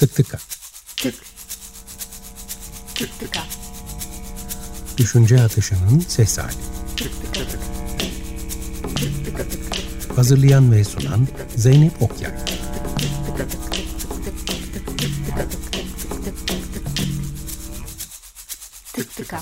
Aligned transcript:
Tık 0.00 0.14
tıka. 0.14 0.38
Tık. 0.96 1.14
Tık 2.94 3.20
tıka. 3.20 3.40
Düşünce 4.98 5.42
atışının 5.42 6.00
ses 6.00 6.38
hali. 6.38 6.52
Tık 6.96 7.12
tıka 7.22 7.48
tık. 7.48 7.60
Tık 8.96 9.24
tıka 9.24 9.48
tık. 9.48 10.18
Hazırlayan 10.18 10.72
ve 10.72 10.84
sunan 10.84 11.28
Zeynep 11.56 12.02
Okyay. 12.02 12.32
Tık. 12.36 12.48
Tıka 13.26 13.48
tık. 13.48 13.72
Tık 18.92 19.16
tıka. 19.16 19.40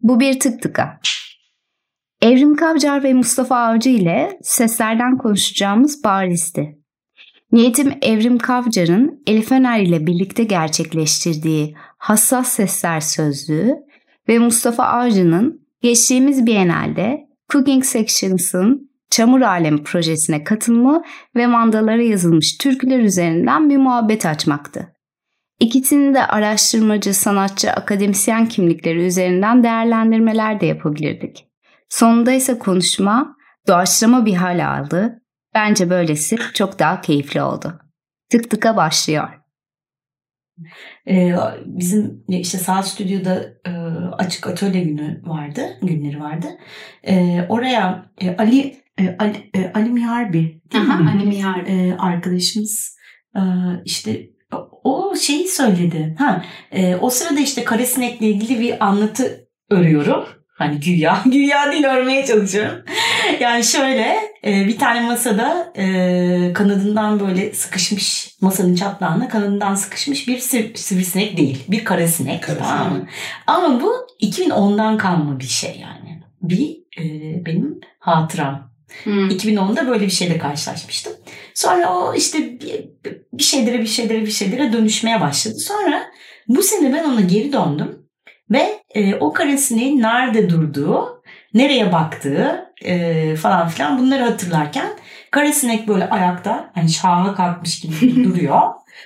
Bu 0.00 0.20
bir 0.20 0.40
tık 0.40 0.62
tıka. 0.62 1.00
Evrim 2.24 2.56
Kavcar 2.56 3.02
ve 3.02 3.14
Mustafa 3.14 3.56
Avcı 3.56 3.90
ile 3.90 4.38
seslerden 4.42 5.18
konuşacağımız 5.18 6.04
baristi. 6.04 6.78
Niyetim 7.52 7.92
Evrim 8.02 8.38
Kavcar'ın 8.38 9.22
Elif 9.26 9.52
Öner 9.52 9.80
ile 9.80 10.06
birlikte 10.06 10.44
gerçekleştirdiği 10.44 11.74
Hassas 11.98 12.48
Sesler 12.48 13.00
Sözlüğü 13.00 13.74
ve 14.28 14.38
Mustafa 14.38 14.84
Avcı'nın 14.84 15.66
geçtiğimiz 15.82 16.46
Biennale'de 16.46 17.20
Cooking 17.52 17.84
Sections'ın 17.84 18.90
Çamur 19.10 19.40
Alemi 19.40 19.82
projesine 19.82 20.44
katılımı 20.44 21.02
ve 21.36 21.46
mandalara 21.46 22.02
yazılmış 22.02 22.58
türküler 22.58 22.98
üzerinden 22.98 23.70
bir 23.70 23.76
muhabbet 23.76 24.26
açmaktı. 24.26 24.92
İkisinin 25.60 26.14
de 26.14 26.26
araştırmacı, 26.26 27.14
sanatçı, 27.14 27.70
akademisyen 27.70 28.46
kimlikleri 28.46 29.06
üzerinden 29.06 29.62
değerlendirmeler 29.62 30.60
de 30.60 30.66
yapabilirdik. 30.66 31.53
Sonunda 31.94 32.32
ise 32.32 32.58
konuşma 32.58 33.36
doğaçlama 33.68 34.26
bir 34.26 34.34
hal 34.34 34.76
aldı. 34.76 35.22
Bence 35.54 35.90
böylesi 35.90 36.36
çok 36.54 36.78
daha 36.78 37.00
keyifli 37.00 37.42
oldu. 37.42 37.80
Tık 38.30 38.50
tıka 38.50 38.76
başlıyor. 38.76 39.28
Ee, 41.08 41.34
bizim 41.64 42.24
işte 42.28 42.58
Saat 42.58 42.88
Stüdyo'da 42.88 43.44
e, 43.66 43.70
açık 44.18 44.46
atölye 44.46 44.84
günü 44.84 45.22
vardı, 45.24 45.60
günleri 45.82 46.20
vardı. 46.20 46.46
Ee, 47.02 47.46
oraya 47.48 48.12
e, 48.20 48.36
Ali 48.36 48.76
e, 48.98 49.16
Ali, 49.18 49.50
e, 49.54 49.72
Ali 49.72 49.90
Miharbi 49.90 50.62
değil 50.72 50.84
mi? 50.84 50.92
Aha, 50.92 51.10
Ali 51.10 51.26
Miharbi. 51.26 51.70
E, 51.70 51.96
arkadaşımız 51.96 52.96
e, 53.36 53.40
işte 53.84 54.30
o 54.84 55.16
şeyi 55.16 55.48
söyledi. 55.48 56.14
Ha, 56.18 56.44
e, 56.72 56.96
o 56.96 57.10
sırada 57.10 57.40
işte 57.40 57.64
Karasinek'le 57.64 58.22
ilgili 58.22 58.60
bir 58.60 58.86
anlatı 58.86 59.48
örüyorum. 59.70 60.43
Hani 60.54 60.80
güya, 60.80 61.22
güya 61.26 61.72
değil 61.72 61.84
örmeye 61.84 62.26
çalışıyorum. 62.26 62.84
yani 63.40 63.64
şöyle 63.64 64.16
e, 64.46 64.66
bir 64.66 64.78
tane 64.78 65.00
masada 65.00 65.72
e, 65.76 66.52
kanadından 66.52 67.20
böyle 67.20 67.54
sıkışmış 67.54 68.36
masanın 68.40 68.74
çatlağına 68.74 69.28
kanadından 69.28 69.74
sıkışmış 69.74 70.28
bir 70.28 70.38
siv- 70.38 70.76
sivrisinek 70.76 71.36
değil. 71.36 71.64
Bir 71.68 71.84
karasinek. 71.84 72.42
Karasinek. 72.42 72.68
Tamam 72.68 72.92
mı? 72.92 73.06
Ama 73.46 73.80
bu 73.80 73.92
2010'dan 74.22 74.98
kalma 74.98 75.40
bir 75.40 75.44
şey 75.44 75.80
yani. 75.82 76.22
Bir 76.42 76.76
e, 76.98 77.04
benim 77.46 77.80
hatıram. 77.98 78.74
Hmm. 79.04 79.28
2010'da 79.28 79.88
böyle 79.88 80.04
bir 80.06 80.10
şeyle 80.10 80.38
karşılaşmıştım. 80.38 81.12
Sonra 81.54 81.92
o 81.94 82.14
işte 82.14 82.38
bir, 82.60 82.84
bir 83.32 83.42
şeylere 83.42 83.80
bir 83.80 83.86
şeylere 83.86 84.20
bir 84.20 84.30
şeylere 84.30 84.72
dönüşmeye 84.72 85.20
başladı. 85.20 85.54
Sonra 85.58 86.02
bu 86.48 86.62
sene 86.62 86.92
ben 86.92 87.04
ona 87.04 87.20
geri 87.20 87.52
döndüm 87.52 87.98
ve 88.50 88.73
e, 88.94 89.14
o 89.14 89.32
karesineğin 89.32 90.00
nerede 90.02 90.50
durduğu, 90.50 91.22
nereye 91.54 91.92
baktığı 91.92 92.64
e, 92.84 93.36
falan 93.36 93.68
filan 93.68 93.98
bunları 93.98 94.22
hatırlarken 94.22 94.86
karesinek 95.30 95.88
böyle 95.88 96.08
ayakta 96.08 96.70
hani 96.74 96.88
şaha 96.88 97.34
kalkmış 97.34 97.80
gibi 97.80 98.24
duruyor. 98.24 98.60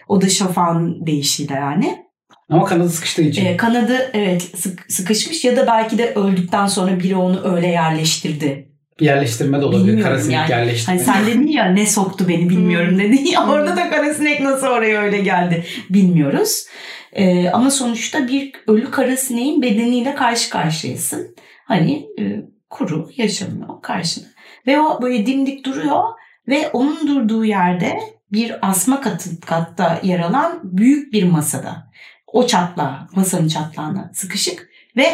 O 0.09 0.21
da 0.21 0.29
şafağın 0.29 1.07
değişiyle 1.07 1.55
yani. 1.55 2.09
Ama 2.51 2.65
kanadı 2.65 2.89
sıkıştığı 2.89 3.23
için. 3.23 3.47
E, 3.47 3.57
kanadı 3.57 4.11
evet 4.12 4.43
sık- 4.43 4.93
sıkışmış 4.93 5.45
ya 5.45 5.57
da 5.57 5.67
belki 5.67 5.99
de 5.99 6.15
öldükten 6.15 6.67
sonra 6.67 7.01
biri 7.01 7.17
onu 7.17 7.55
öyle 7.57 7.67
yerleştirdi 7.67 8.69
yerleştirme 9.01 9.61
de 9.61 9.65
olabilir. 9.65 9.87
Bilmiyorum 9.87 10.13
Karasinek 10.13 10.37
yani. 10.37 10.51
yerleştirme. 10.51 11.03
Hani 11.05 11.07
sen 11.07 11.27
dedin 11.27 11.47
ya 11.47 11.65
ne 11.65 11.87
soktu 11.87 12.29
beni 12.29 12.49
bilmiyorum 12.49 12.99
dedin 12.99 13.25
ya 13.25 13.45
Hmm. 13.45 13.51
orada 13.53 13.77
da 13.77 13.91
karasinek 13.91 14.41
nasıl 14.41 14.67
oraya 14.67 15.01
öyle 15.03 15.19
geldi 15.19 15.65
bilmiyoruz. 15.91 16.67
Ee, 17.13 17.49
ama 17.51 17.71
sonuçta 17.71 18.29
bir 18.29 18.53
ölü 18.67 18.91
karasineğin 18.91 19.63
bedeniyle 19.63 20.15
karşı 20.15 20.51
karşıyasın. 20.51 21.35
Hani 21.65 22.07
e, 22.21 22.23
kuru 22.71 23.11
yaşamıyor 23.17 23.83
karşına. 23.83 24.27
Ve 24.67 24.81
o 24.81 25.03
böyle 25.03 25.27
dimdik 25.27 25.65
duruyor 25.67 26.03
ve 26.49 26.69
onun 26.73 27.09
durduğu 27.09 27.45
yerde 27.45 27.99
bir 28.33 28.69
asma 28.71 29.01
katı, 29.01 29.41
katta 29.41 30.01
yer 30.03 30.21
alan 30.21 30.61
büyük 30.63 31.13
bir 31.13 31.23
masada. 31.23 31.89
O 32.27 32.47
çatlağı, 32.47 33.09
masanın 33.15 33.49
çatlağına 33.49 34.11
sıkışık 34.15 34.69
ve 34.97 35.07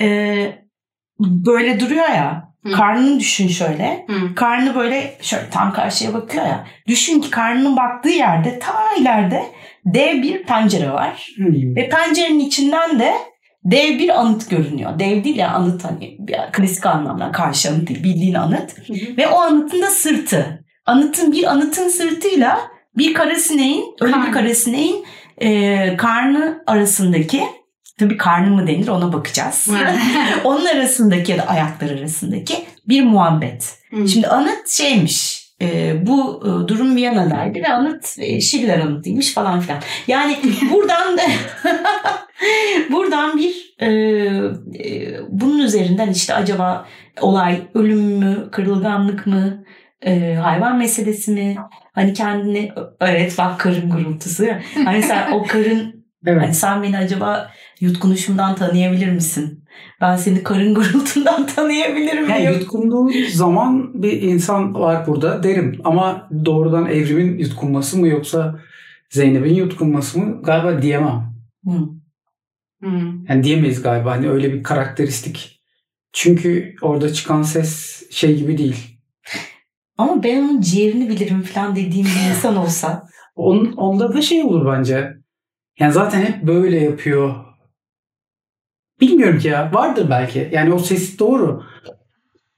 e, 0.00 0.06
böyle 1.20 1.80
duruyor 1.80 2.08
ya. 2.08 2.51
Hı. 2.64 2.72
Karnını 2.72 3.20
düşün 3.20 3.48
şöyle. 3.48 4.04
Hmm. 4.06 4.34
Karnı 4.34 4.74
böyle 4.74 5.18
şöyle 5.20 5.50
tam 5.50 5.72
karşıya 5.72 6.14
bakıyor 6.14 6.44
ya. 6.44 6.66
Düşün 6.88 7.20
ki 7.20 7.30
karnının 7.30 7.76
baktığı 7.76 8.08
yerde 8.08 8.58
ta 8.58 8.94
ileride 8.98 9.42
dev 9.84 10.22
bir 10.22 10.42
pencere 10.42 10.90
var. 10.90 11.28
Hmm. 11.36 11.76
Ve 11.76 11.88
pencerenin 11.88 12.40
içinden 12.40 12.98
de 12.98 13.12
dev 13.64 13.98
bir 13.98 14.20
anıt 14.20 14.50
görünüyor. 14.50 14.98
Dev 14.98 15.24
değil 15.24 15.36
ya 15.36 15.50
anıt 15.50 15.84
hani 15.84 16.16
bir 16.18 16.36
klasik 16.52 16.86
anlamda 16.86 17.32
karşı 17.32 17.70
anıt 17.70 17.88
değil 17.88 18.04
bildiğin 18.04 18.34
anıt. 18.34 18.90
Ve 19.18 19.28
o 19.28 19.36
anıtın 19.40 19.82
da 19.82 19.90
sırtı. 19.90 20.64
Anıtın 20.86 21.32
bir 21.32 21.44
anıtın 21.44 21.88
sırtıyla 21.88 22.58
bir 22.96 23.14
karasineğin 23.14 23.84
ölü 24.00 24.14
bir 24.26 24.32
karasineğin 24.32 25.04
e, 25.38 25.96
karnı 25.96 26.62
arasındaki 26.66 27.42
tabii 27.98 28.16
karnı 28.16 28.50
mı 28.50 28.66
denir 28.66 28.88
ona 28.88 29.12
bakacağız. 29.12 29.68
Onun 30.44 30.66
arasındaki 30.66 31.32
ya 31.32 31.38
da 31.38 31.42
ayaklar 31.48 31.90
arasındaki 31.90 32.54
bir 32.88 33.02
muhabbet. 33.04 33.78
Hmm. 33.90 34.08
Şimdi 34.08 34.26
anıt 34.26 34.68
şeymiş. 34.68 35.42
e, 35.62 35.94
bu 36.06 36.42
e, 36.44 36.68
durum 36.68 36.96
Viyana'daydı 36.96 37.58
ve 37.58 37.68
anıt 37.68 38.16
e, 38.18 38.40
Şiller 38.40 38.78
anıtıymış 38.78 39.34
falan 39.34 39.60
filan. 39.60 39.80
Yani 40.06 40.36
buradan 40.72 41.18
da 41.18 41.22
buradan 42.92 43.38
bir 43.38 43.74
e, 43.80 43.86
e, 44.84 45.18
bunun 45.28 45.58
üzerinden 45.58 46.10
işte 46.10 46.34
acaba 46.34 46.86
olay 47.20 47.62
ölüm 47.74 48.00
mü, 48.00 48.48
kırılganlık 48.52 49.26
mı, 49.26 49.64
e, 50.06 50.34
hayvan 50.34 50.78
meselesi 50.78 51.30
mi? 51.30 51.56
Hani 51.92 52.12
kendini 52.12 52.72
evet 53.00 53.34
bak 53.38 53.60
karın 53.60 53.90
gurultusu. 53.90 54.46
Hani 54.84 55.02
sen 55.02 55.32
o 55.32 55.42
karın 55.46 56.01
Evet. 56.26 56.42
Hani 56.42 56.54
sen 56.54 56.82
beni 56.82 56.98
acaba 56.98 57.50
yutkunuşumdan 57.80 58.54
tanıyabilir 58.54 59.12
misin? 59.12 59.64
Ben 60.00 60.16
seni 60.16 60.42
karın 60.42 60.74
gurultundan 60.74 61.46
tanıyabilir 61.56 62.14
miyim? 62.14 62.28
Yani 62.28 62.44
yutkunduğu 62.44 63.10
zaman 63.32 64.02
bir 64.02 64.22
insan 64.22 64.74
var 64.74 65.06
burada 65.06 65.42
derim. 65.42 65.80
Ama 65.84 66.28
doğrudan 66.44 66.86
evrimin 66.86 67.38
yutkunması 67.38 67.98
mı 67.98 68.08
yoksa 68.08 68.60
Zeynep'in 69.10 69.54
yutkunması 69.54 70.18
mı 70.18 70.42
galiba 70.42 70.82
diyemem. 70.82 71.34
Hı. 71.64 71.78
Hmm. 72.80 73.26
Yani 73.28 73.44
diyemeyiz 73.44 73.82
galiba 73.82 74.10
hani 74.10 74.30
öyle 74.30 74.52
bir 74.52 74.62
karakteristik. 74.62 75.62
Çünkü 76.12 76.74
orada 76.82 77.12
çıkan 77.12 77.42
ses 77.42 78.02
şey 78.10 78.36
gibi 78.36 78.58
değil. 78.58 78.98
Ama 79.98 80.22
ben 80.22 80.42
onun 80.42 80.60
ciğerini 80.60 81.08
bilirim 81.08 81.42
falan 81.42 81.76
dediğim 81.76 82.06
bir 82.06 82.30
insan 82.30 82.56
olsa. 82.56 83.08
Onun, 83.36 83.72
onda 83.72 84.14
da 84.14 84.22
şey 84.22 84.42
olur 84.42 84.72
bence. 84.72 85.21
Yani 85.78 85.92
zaten 85.92 86.20
hep 86.20 86.42
böyle 86.42 86.80
yapıyor. 86.80 87.34
Bilmiyorum 89.00 89.38
ki 89.38 89.48
ya. 89.48 89.70
Vardır 89.74 90.06
belki. 90.10 90.50
Yani 90.52 90.74
o 90.74 90.78
ses 90.78 91.18
doğru. 91.18 91.64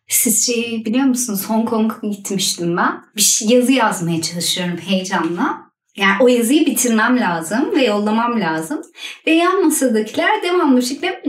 Siz 0.08 0.46
şeyi 0.46 0.84
biliyor 0.84 1.04
musunuz? 1.04 1.50
Hong 1.50 1.68
Kong'a 1.68 2.08
gitmiştim 2.08 2.76
ben. 2.76 3.02
Bir 3.16 3.22
şey, 3.22 3.48
yazı 3.48 3.72
yazmaya 3.72 4.22
çalışıyorum 4.22 4.78
heyecanla. 4.78 5.64
Yani 5.96 6.14
o 6.20 6.28
yazıyı 6.28 6.66
bitirmem 6.66 7.20
lazım 7.20 7.72
ve 7.72 7.84
yollamam 7.84 8.40
lazım. 8.40 8.80
Ve 9.26 9.30
yan 9.30 9.64
masadakiler 9.64 10.42
devamlı 10.42 10.76
bir 10.76 10.82
şekilde 10.82 11.22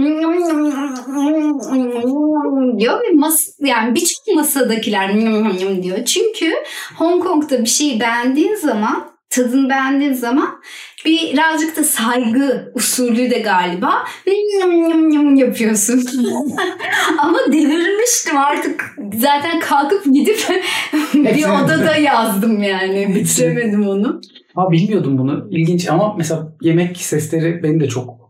diyor 2.80 3.00
ve 3.04 3.12
mas 3.16 3.48
yani 3.60 3.96
birçok 3.96 4.36
masadakiler 4.36 5.14
diyor. 5.84 6.06
Çünkü 6.06 6.54
Hong 6.96 7.24
Kong'da 7.24 7.62
bir 7.62 7.70
şeyi 7.70 8.00
beğendiğin 8.00 8.56
zaman, 8.56 9.12
tadını 9.30 9.70
beğendiğin 9.70 10.14
zaman 10.14 10.62
birazcık 11.06 11.78
da 11.78 11.84
saygı 11.84 12.72
usulü 12.76 13.32
de 13.32 13.40
galiba 13.40 14.06
yapıyorsun. 15.36 16.06
Ama 17.20 17.38
delirmiştim 17.52 18.38
artık. 18.38 18.96
Zaten 19.14 19.60
kalkıp 19.60 20.06
gidip 20.06 20.38
bir 21.14 21.44
odada 21.44 21.96
yazdım 21.98 22.64
yani. 22.64 23.16
Bitiremedim 23.16 23.88
onu. 23.88 24.22
Ha 24.56 24.72
bilmiyordum 24.72 25.18
bunu. 25.18 25.48
İlginç 25.52 25.90
ama 25.90 26.16
mesela 26.18 26.54
yemek 26.62 26.98
sesleri 26.98 27.64
beni 27.64 27.80
de 27.80 27.88
çok 27.88 28.26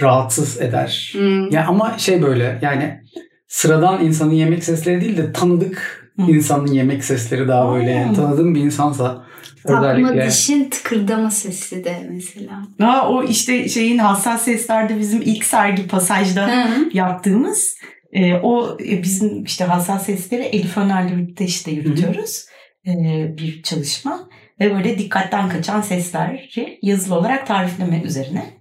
rahatsız 0.00 0.60
eder. 0.60 1.12
Hmm. 1.12 1.50
Ya 1.50 1.66
ama 1.68 1.98
şey 1.98 2.22
böyle 2.22 2.58
yani 2.62 3.00
sıradan 3.48 4.04
insanın 4.04 4.32
yemek 4.32 4.64
sesleri 4.64 5.00
değil 5.00 5.16
de 5.16 5.32
tanıdık 5.32 6.06
Hı. 6.20 6.30
insanın 6.30 6.66
yemek 6.66 7.04
sesleri 7.04 7.48
daha 7.48 7.74
böyle 7.74 7.90
yani 7.90 8.16
tanıdığım 8.16 8.54
bir 8.54 8.60
insansa 8.60 9.24
Takma 9.66 9.88
özellikle 9.88 10.26
dişin 10.26 10.70
tıkırdama 10.70 11.30
sesi 11.30 11.84
de 11.84 12.08
mesela. 12.10 12.62
Ha, 12.80 13.08
o 13.08 13.24
işte 13.24 13.68
şeyin 13.68 13.98
hassas 13.98 14.44
seslerde 14.44 14.98
bizim 14.98 15.22
ilk 15.22 15.44
sergi 15.44 15.88
pasajda 15.88 16.46
Hı. 16.46 16.88
yaptığımız 16.92 17.76
e, 18.12 18.34
o 18.34 18.76
e, 18.80 19.02
bizim 19.02 19.44
işte 19.44 19.64
hassas 19.64 20.06
sesleri 20.06 20.42
Elif 20.42 20.78
Öner'le 20.78 21.16
birlikte 21.16 21.44
işte 21.44 21.70
yürütüyoruz. 21.70 22.46
E, 22.86 22.92
bir 23.38 23.62
çalışma 23.62 24.28
ve 24.60 24.74
böyle 24.74 24.98
dikkatten 24.98 25.48
kaçan 25.48 25.80
sesleri 25.80 26.78
yazılı 26.82 27.14
olarak 27.14 27.46
tarifleme 27.46 28.02
üzerine. 28.02 28.56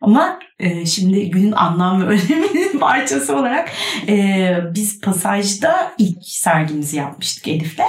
Ama 0.00 0.38
e, 0.58 0.86
şimdi 0.86 1.30
günün 1.30 1.52
anlam 1.52 2.02
ve 2.02 2.04
öneminin 2.06 2.78
parçası 2.78 3.36
olarak 3.36 3.70
e, 4.08 4.54
biz 4.74 5.00
pasajda 5.00 5.92
ilk 5.98 6.18
sergimizi 6.22 6.96
yapmıştık 6.96 7.48
Elif'le. 7.48 7.86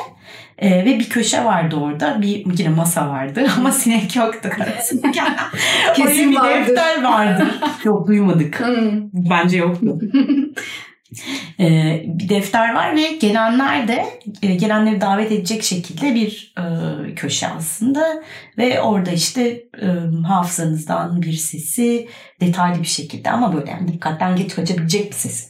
E, 0.61 0.85
ve 0.85 0.99
bir 0.99 1.09
köşe 1.09 1.45
vardı 1.45 1.75
orada. 1.75 2.21
Bir 2.21 2.57
yine 2.57 2.69
masa 2.69 3.09
vardı 3.09 3.47
ama 3.57 3.71
sinek 3.71 4.15
yoktu. 4.15 4.49
Kesin 5.95 6.07
Oraya 6.07 6.31
bir 6.31 6.35
vardır. 6.35 6.67
defter 6.67 7.03
vardı. 7.03 7.47
Yok 7.83 8.07
duymadık. 8.07 8.59
Hı. 8.59 8.91
Bence 9.13 9.57
yoktu. 9.57 9.99
Ee, 11.59 12.03
bir 12.05 12.29
defter 12.29 12.73
var 12.73 12.95
ve 12.95 13.11
gelenler 13.21 13.87
de 13.87 14.05
e, 14.41 14.55
gelenleri 14.55 15.01
davet 15.01 15.31
edecek 15.31 15.63
şekilde 15.63 16.15
bir 16.15 16.53
e, 16.57 17.15
köşe 17.15 17.47
aslında 17.47 18.23
ve 18.57 18.81
orada 18.81 19.11
işte 19.11 19.47
e, 19.81 19.87
hafızanızdan 20.27 21.21
bir 21.21 21.33
sesi 21.33 22.07
detaylı 22.41 22.79
bir 22.79 22.87
şekilde 22.87 23.31
ama 23.31 23.53
böyle 23.53 23.71
yani 23.71 23.87
dikkatten 23.87 24.35
geç 24.35 24.55
kaçabilecek 24.55 25.11
bir 25.11 25.15
sesi 25.15 25.49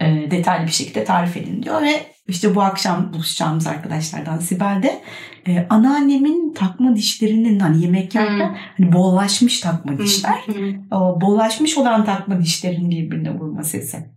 e, 0.00 0.30
detaylı 0.30 0.66
bir 0.66 0.72
şekilde 0.72 1.04
tarif 1.04 1.36
edin 1.36 1.62
diyor 1.62 1.82
ve 1.82 2.11
işte 2.28 2.54
bu 2.54 2.62
akşam 2.62 3.12
buluşacağımız 3.12 3.66
arkadaşlardan 3.66 4.38
Sibel 4.38 4.82
de 4.82 5.02
e, 5.46 5.66
anneannemin 5.70 6.52
takma 6.54 6.96
dişlerinin 6.96 7.60
hani 7.60 7.82
yemek 7.82 8.14
yerken 8.14 8.56
hani 8.76 8.92
bollaşmış 8.92 9.60
takma 9.60 9.98
dişler 9.98 10.38
Hı. 10.46 10.96
o 10.96 11.20
bollaşmış 11.20 11.78
olan 11.78 12.04
takma 12.04 12.40
dişlerin 12.40 12.90
birbirine 12.90 13.34
vurma 13.34 13.62
sesi 13.62 14.10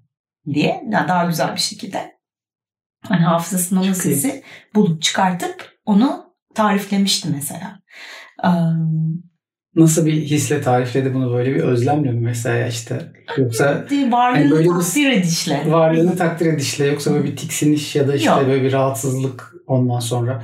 diye 0.54 0.84
daha 0.92 1.26
güzel 1.26 1.54
bir 1.56 1.62
şekilde 1.62 2.16
hani 3.08 3.22
hafızasından 3.22 3.90
o 3.90 3.94
sesi 3.94 4.44
bulup 4.76 5.02
çıkartıp 5.02 5.72
onu 5.86 6.26
tariflemişti 6.56 7.30
mesela. 7.30 7.80
Um, 8.44 9.24
nasıl 9.76 10.06
bir 10.06 10.14
hisle 10.14 10.62
tarifledi 10.62 11.14
bunu 11.14 11.34
böyle 11.34 11.56
bir 11.56 11.60
özlemle 11.60 12.12
mi 12.12 12.20
mesela 12.20 12.68
işte 12.68 13.12
yoksa 13.38 13.86
varlığını 13.92 14.38
Hani 14.40 14.52
böyle 14.52 14.64
bir- 14.64 14.70
takdir 14.70 15.10
edişle. 15.12 15.64
varlığını 15.68 16.18
takdir 16.18 16.46
edişle 16.46 16.86
yoksa 16.86 17.14
böyle 17.14 17.24
bir 17.24 17.36
tiksiniş 17.36 17.96
ya 17.96 18.08
da 18.08 18.16
işte 18.16 18.30
Yok. 18.30 18.48
böyle 18.48 18.64
bir 18.64 18.72
rahatsızlık 18.74 19.54
ondan 19.68 20.00
sonra. 20.00 20.44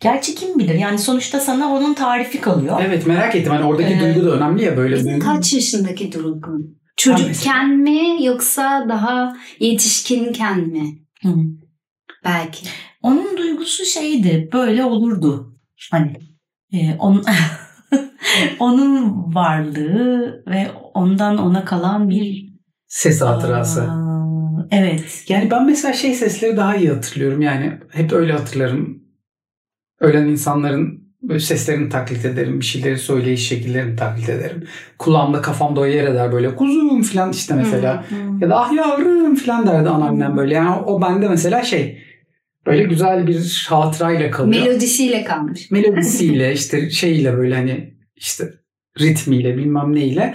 Gerçi 0.00 0.34
kim 0.34 0.58
bilir 0.58 0.74
yani 0.74 0.98
sonuçta 0.98 1.40
sana 1.40 1.68
onun 1.68 1.94
tarifi 1.94 2.40
kalıyor. 2.40 2.82
Evet 2.86 3.06
merak 3.06 3.34
ettim 3.34 3.52
hani 3.52 3.64
oradaki 3.64 3.94
Ee, 3.94 4.00
duygu 4.00 4.26
da 4.26 4.30
önemli 4.36 4.64
ya 4.64 4.76
böyle. 4.76 5.04
Bir- 5.04 5.20
kaç 5.20 5.52
yaşındaki 5.54 6.12
Durgun? 6.12 6.76
Çocukken 6.96 7.70
mi 7.78 8.24
yoksa 8.24 8.86
daha 8.88 9.36
yetişkinken 9.60 10.60
mi? 10.60 10.98
Hı. 11.22 11.28
Belki. 12.24 12.66
Onun 13.02 13.36
duygusu 13.36 13.84
şeydi 13.84 14.48
böyle 14.52 14.84
olurdu. 14.84 15.56
Hani 15.90 16.12
e, 16.76 16.96
onun 16.98 17.24
onun 18.58 19.34
varlığı 19.34 20.44
ve 20.46 20.66
ondan 20.94 21.38
ona 21.38 21.64
kalan 21.64 22.10
bir 22.10 22.56
Ses 22.88 23.20
hatırası. 23.20 23.82
Aa, 23.82 24.68
evet. 24.70 25.24
Yani 25.28 25.50
ben 25.50 25.66
mesela 25.66 25.94
şey 25.94 26.14
sesleri 26.14 26.56
daha 26.56 26.76
iyi 26.76 26.90
hatırlıyorum. 26.90 27.42
Yani 27.42 27.72
hep 27.92 28.12
öyle 28.12 28.32
hatırlarım. 28.32 29.02
Ölen 30.00 30.26
insanların 30.26 31.06
böyle 31.22 31.40
seslerini 31.40 31.88
taklit 31.88 32.24
ederim. 32.24 32.60
Bir 32.60 32.64
şeyleri 32.64 32.98
söyleyiş 32.98 33.48
şekillerini 33.48 33.96
taklit 33.96 34.28
ederim. 34.28 34.66
Kulağımda 34.98 35.42
kafamda 35.42 35.80
o 35.80 35.86
yer 35.86 36.04
eder 36.04 36.32
böyle 36.32 36.56
kuzum 36.56 37.02
falan 37.02 37.30
işte 37.30 37.54
mesela. 37.54 38.04
Ya 38.40 38.50
da 38.50 38.60
ah 38.60 38.72
yavrum 38.72 39.34
falan 39.34 39.66
derdi 39.66 39.88
anneannem 39.88 40.36
böyle. 40.36 40.54
Yani 40.54 40.80
o 40.80 41.02
bende 41.02 41.28
mesela 41.28 41.62
şey 41.62 42.05
böyle 42.66 42.82
güzel 42.82 43.26
bir 43.26 43.66
hatırayla 43.68 44.30
kalıyor. 44.30 44.64
Melodisiyle 44.64 45.24
kalmış. 45.24 45.70
Melodisiyle 45.70 46.52
işte 46.52 46.90
şeyle 46.90 47.36
böyle 47.36 47.54
hani 47.54 47.94
işte 48.16 48.44
ritmiyle 49.00 49.56
bilmem 49.56 49.94
neyle. 49.94 50.34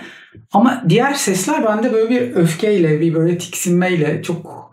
Ama 0.54 0.84
diğer 0.90 1.14
sesler 1.14 1.66
bende 1.66 1.94
böyle 1.94 2.10
bir 2.10 2.36
öfkeyle 2.36 3.02
bir 3.02 3.14
böyle 3.14 3.38
tiksinmeyle 3.38 4.22
çok 4.24 4.72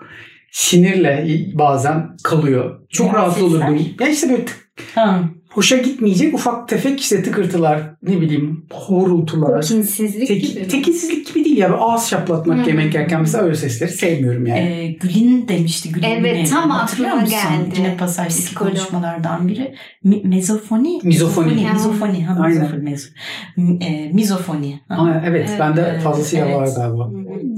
sinirle 0.53 1.29
bazen 1.55 2.17
kalıyor. 2.25 2.81
Çok 2.91 3.07
Diğer 3.07 3.17
rahatsız 3.17 3.53
sesler? 3.53 3.69
olurdum. 3.69 3.87
Ya 4.01 4.09
işte 4.09 4.31
böyle 4.31 4.45
tık- 4.45 4.69
Ha. 4.95 5.31
Hoşa 5.59 5.77
gitmeyecek 5.77 6.35
ufak 6.35 6.69
tefek 6.69 7.01
işte 7.01 7.23
tıkırtılar 7.23 7.83
ne 8.03 8.21
bileyim 8.21 8.67
horultular. 8.73 9.63
Tekinsizlik 9.63 10.29
gibi. 10.29 10.41
Tek, 10.55 10.57
mi? 10.63 10.69
tekinsizlik 10.69 11.27
gibi 11.35 11.45
değil 11.45 11.57
ya. 11.59 11.73
Ağız 11.75 12.07
şaplatmak 12.07 12.65
Hı. 12.67 12.69
yemek 12.71 12.95
yerken 12.95 13.21
mesela 13.21 13.45
öyle 13.45 13.55
sesleri 13.55 13.91
sevmiyorum 13.91 14.47
yani. 14.47 14.61
Ee, 14.61 14.87
Gül'in 15.01 15.49
demişti. 15.49 15.93
Gül'in 15.93 16.07
Evet, 16.07 16.51
tam 16.51 16.71
Hatırlıyor 16.71 17.11
aklıma 17.11 17.23
musun? 17.23 17.39
geldi. 17.67 17.79
Yine 17.81 17.97
pasajdaki 17.97 18.35
Psikolog. 18.43 18.73
konuşmalardan 18.73 19.49
biri. 19.49 19.75
Mi- 20.05 20.23
mezofoni. 20.25 21.01
Mizofoni. 21.03 21.55
Mizofoni. 21.73 22.25
Ha, 22.27 22.37
Aynen. 22.43 22.59
mizofoni. 22.61 22.91
mezo- 22.91 23.11
M- 23.57 23.85
e, 23.87 24.13
mizofoni. 24.13 24.81
Ha. 24.89 24.95
Ama 24.99 25.23
evet, 25.27 25.47
Evet, 25.51 25.61
bende 25.61 25.87
evet, 25.91 26.03
fazlasıyla 26.03 26.47
evet. 26.47 26.57
var 26.57 26.67
galiba. 26.77 27.11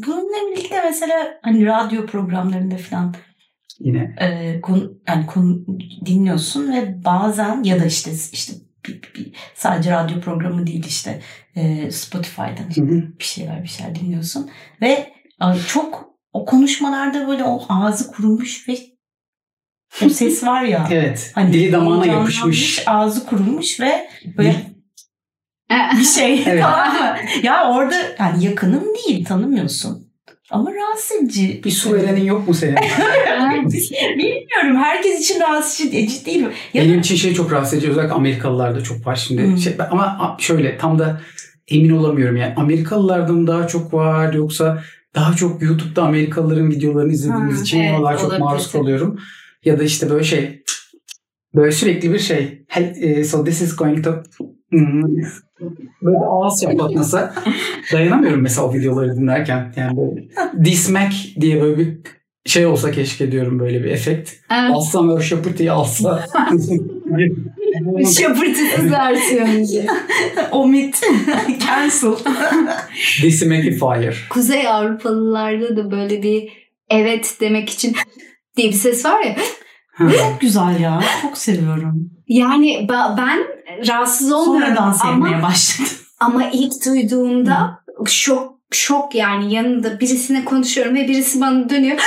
Bununla 0.06 0.50
birlikte 0.52 0.76
mesela 0.84 1.14
hani 1.42 1.66
radyo 1.66 2.06
programlarında 2.06 2.76
falan 2.76 3.14
Yine. 3.80 4.14
e, 4.20 4.60
konu, 4.60 4.92
yani 5.08 5.26
konu 5.26 5.64
dinliyorsun 6.06 6.72
ve 6.72 7.04
bazen 7.04 7.62
ya 7.62 7.80
da 7.80 7.84
işte 7.84 8.10
işte 8.32 8.52
bir, 8.88 9.02
bir- 9.14 9.32
sadece 9.54 9.90
radyo 9.90 10.20
programı 10.20 10.66
değil 10.66 10.84
işte 10.86 11.20
e, 11.56 11.90
Spotify'dan 11.90 12.82
hı. 12.84 13.02
bir 13.18 13.24
şeyler 13.24 13.62
bir 13.62 13.68
şeyler 13.68 13.94
dinliyorsun 13.94 14.50
ve 14.80 14.88
e, 15.42 15.46
çok 15.68 16.10
o 16.32 16.44
konuşmalarda 16.44 17.28
böyle 17.28 17.44
o 17.44 17.62
ağzı 17.68 18.10
kurumuş 18.12 18.68
ve 18.68 18.76
o 20.04 20.08
ses 20.08 20.44
var 20.46 20.62
ya 20.62 20.88
Evet. 20.90 21.32
hani 21.34 21.52
Dili 21.52 21.72
damağına 21.72 22.06
yapışmış. 22.06 22.82
ağzı 22.86 23.26
kurumuş 23.26 23.80
ve 23.80 24.10
böyle 24.36 24.56
bir 25.98 26.04
şey 26.04 26.42
Evet. 26.46 26.62
tamam 26.62 26.92
mı? 26.94 27.16
Ya 27.42 27.70
orada 27.70 27.94
yani 28.18 28.44
yakının 28.44 28.94
değil 28.94 29.24
tanımıyorsun. 29.24 30.09
Ama 30.50 30.74
rahatsız 30.74 31.16
edici. 31.16 31.60
Bir 31.64 31.70
su 31.70 31.92
verenin 31.92 32.24
yok 32.24 32.48
mu 32.48 32.54
senin? 32.54 32.76
Bilmiyorum. 34.18 34.76
Herkes 34.76 35.20
için 35.20 35.40
rahatsız 35.40 35.86
edici 35.86 36.26
değil 36.26 36.40
mi? 36.40 36.52
Ya 36.74 36.84
Benim 36.84 37.00
için 37.00 37.16
şey 37.16 37.34
çok 37.34 37.52
rahatsız 37.52 37.74
edici. 37.74 37.90
Özellikle 37.90 38.12
Amerikalılarda 38.14 38.80
çok 38.82 39.06
var 39.06 39.16
şimdi. 39.16 39.44
Hmm. 39.44 39.58
Şey, 39.58 39.76
ama 39.90 40.36
şöyle 40.40 40.78
tam 40.78 40.98
da 40.98 41.20
emin 41.68 41.90
olamıyorum 41.90 42.36
yani. 42.36 42.54
Amerikalılarda 42.56 43.32
mı 43.32 43.46
daha 43.46 43.66
çok 43.66 43.94
var 43.94 44.32
yoksa 44.32 44.82
daha 45.14 45.34
çok 45.36 45.62
YouTube'da 45.62 46.02
Amerikalıların 46.02 46.70
videolarını 46.70 47.12
izlediğimiz 47.12 47.58
Ha, 47.58 47.62
için 47.62 47.80
evet, 47.80 48.20
çok 48.20 48.38
maruz 48.38 48.72
kalıyorum. 48.72 49.18
Ya 49.64 49.78
da 49.78 49.84
işte 49.84 50.10
böyle 50.10 50.24
şey 50.24 50.62
böyle 51.54 51.72
sürekli 51.72 52.12
bir 52.12 52.18
şey. 52.18 52.64
Hel- 52.68 53.02
e, 53.02 53.24
So 53.24 53.44
this 53.44 53.62
is 53.62 53.76
going 53.76 54.04
to 54.04 54.22
Hmm. 54.70 55.02
Böyle 56.02 56.18
ağız 56.18 56.62
yaplatması. 56.62 57.30
Dayanamıyorum 57.92 58.40
mesela 58.42 58.66
o 58.66 58.74
videoları 58.74 59.16
dinlerken. 59.16 59.72
Yani 59.76 59.96
böyle 59.96 60.28
dismek 60.64 61.36
diye 61.40 61.62
böyle 61.62 61.78
bir 61.78 62.00
şey 62.46 62.66
olsa 62.66 62.90
keşke 62.90 63.32
diyorum 63.32 63.58
böyle 63.58 63.84
bir 63.84 63.90
efekt. 63.90 64.30
Evet. 64.52 64.70
Alsam 64.74 65.08
böyle 65.08 65.22
şapırtıyı 65.22 65.72
alsa. 65.72 66.26
Şapırtısız 68.18 68.92
versiyonu. 68.92 69.86
omit. 70.52 71.00
Cancel. 71.66 72.24
Desimakifier. 73.22 74.26
Kuzey 74.30 74.68
Avrupalılarda 74.68 75.76
da 75.76 75.90
böyle 75.90 76.22
bir 76.22 76.48
evet 76.90 77.36
demek 77.40 77.70
için 77.70 77.96
diye 78.56 78.68
bir 78.68 78.74
ses 78.74 79.04
var 79.04 79.24
ya. 79.24 79.36
Çok 79.98 80.40
güzel 80.40 80.80
ya. 80.80 81.00
Çok 81.22 81.38
seviyorum. 81.38 82.10
Yani 82.28 82.86
ben 82.88 83.38
rahatsız 83.88 84.32
olmuyorum 84.32 84.76
Sonradan 84.76 84.92
sevmeye 84.92 85.36
ama, 85.36 85.48
başladım. 85.48 85.92
ama 86.20 86.50
ilk 86.52 86.86
duyduğumda 86.86 87.80
şok 88.06 88.60
şok 88.70 89.14
yani 89.14 89.54
yanında 89.54 90.00
birisine 90.00 90.44
konuşuyorum 90.44 90.94
ve 90.94 91.08
birisi 91.08 91.40
bana 91.40 91.70
dönüyor 91.70 91.98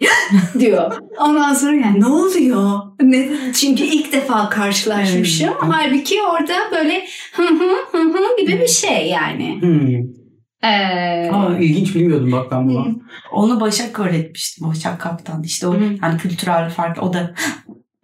diyor. 0.58 0.92
Ondan 1.18 1.54
sonra 1.54 1.76
yani 1.76 2.00
ne 2.00 2.06
oluyor? 2.06 2.80
Ne? 3.02 3.28
Çünkü 3.52 3.84
ilk 3.84 4.12
defa 4.12 4.48
karşılaşmışım. 4.48 5.48
Evet. 5.48 5.56
Halbuki 5.60 6.22
orada 6.22 6.54
böyle 6.72 7.04
hı 7.32 7.42
hı 7.42 7.70
hı 7.92 7.98
hı 7.98 8.40
gibi 8.40 8.60
bir 8.60 8.68
şey 8.68 9.08
yani. 9.08 9.58
Hmm. 9.60 10.18
Ee, 10.62 11.30
Aa, 11.32 11.58
ilginç 11.58 11.94
bilmiyordum 11.94 12.32
bak 12.32 12.50
ben 12.50 12.68
bunu. 12.68 13.00
Onu 13.32 13.60
Başak 13.60 14.00
öğretmişti. 14.00 14.64
Başak 14.64 15.00
Kaptan. 15.00 15.42
İşte 15.42 15.66
o 15.66 15.74
Hı. 15.74 15.84
yani 16.02 16.18
kültürel 16.18 16.70
fark. 16.70 17.02
O 17.02 17.12
da 17.12 17.34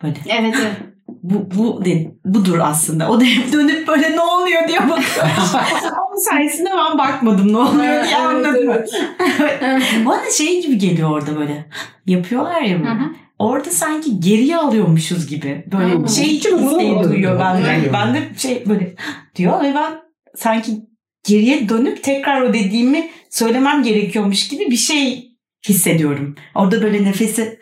böyle 0.03 0.17
evet 0.27 0.55
evet. 0.63 0.94
Bu, 1.25 1.49
bu 1.57 1.85
de, 1.85 2.11
budur 2.25 2.59
aslında. 2.63 3.11
O 3.11 3.21
da 3.21 3.25
hep 3.25 3.53
dönüp 3.53 3.89
böyle 3.89 4.17
ne 4.17 4.21
oluyor 4.21 4.69
diye 4.69 4.79
bakıyor. 4.79 5.27
Onun 6.09 6.21
sayesinde 6.21 6.71
ben 6.71 6.99
bakmadım 6.99 7.53
ne 7.53 7.59
oluyor 7.59 8.05
diye 8.05 8.17
anladım. 8.17 8.69
Bana 10.07 10.31
şey 10.37 10.63
gibi 10.63 10.79
geliyor 10.79 11.11
orada 11.11 11.37
böyle. 11.37 11.67
Yapıyorlar 12.07 12.63
ya 12.63 12.79
böyle. 12.79 12.91
Orada 13.39 13.71
sanki 13.71 14.21
geriye 14.21 14.57
alıyormuşuz 14.57 15.27
gibi. 15.27 15.65
Böyle 15.73 15.95
Hı. 15.95 16.09
şey 16.09 16.37
isteği 16.37 17.05
duyuyor 17.05 17.41
bende. 17.41 17.91
Ben 17.93 18.15
de 18.15 18.19
şey 18.39 18.65
böyle 18.67 18.95
diyor 19.37 19.63
ve 19.63 19.75
ben 19.75 19.93
sanki 20.37 20.73
geriye 21.29 21.69
dönüp 21.69 22.03
tekrar 22.03 22.43
o 22.43 22.53
dediğimi 22.53 23.11
söylemem 23.31 23.83
gerekiyormuş 23.83 24.49
gibi 24.49 24.71
bir 24.71 24.77
şey 24.77 25.31
hissediyorum. 25.69 26.35
Orada 26.55 26.83
böyle 26.83 27.05
nefesi 27.05 27.61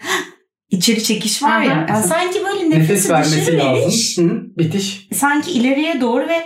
içeri 0.72 1.04
çekiş 1.04 1.42
var 1.42 1.62
ya. 1.62 1.72
Aha. 1.72 1.86
Yani 1.88 2.04
sanki 2.04 2.38
böyle 2.44 2.70
Nefes 2.70 2.80
nefesi 2.80 3.12
vermesi 3.12 3.40
dışarı 3.40 3.56
veriş, 3.56 4.18
lazım. 4.18 4.30
Hı, 4.30 4.58
bitiş. 4.58 5.08
sanki 5.12 5.50
ileriye 5.50 6.00
doğru 6.00 6.28
ve 6.28 6.42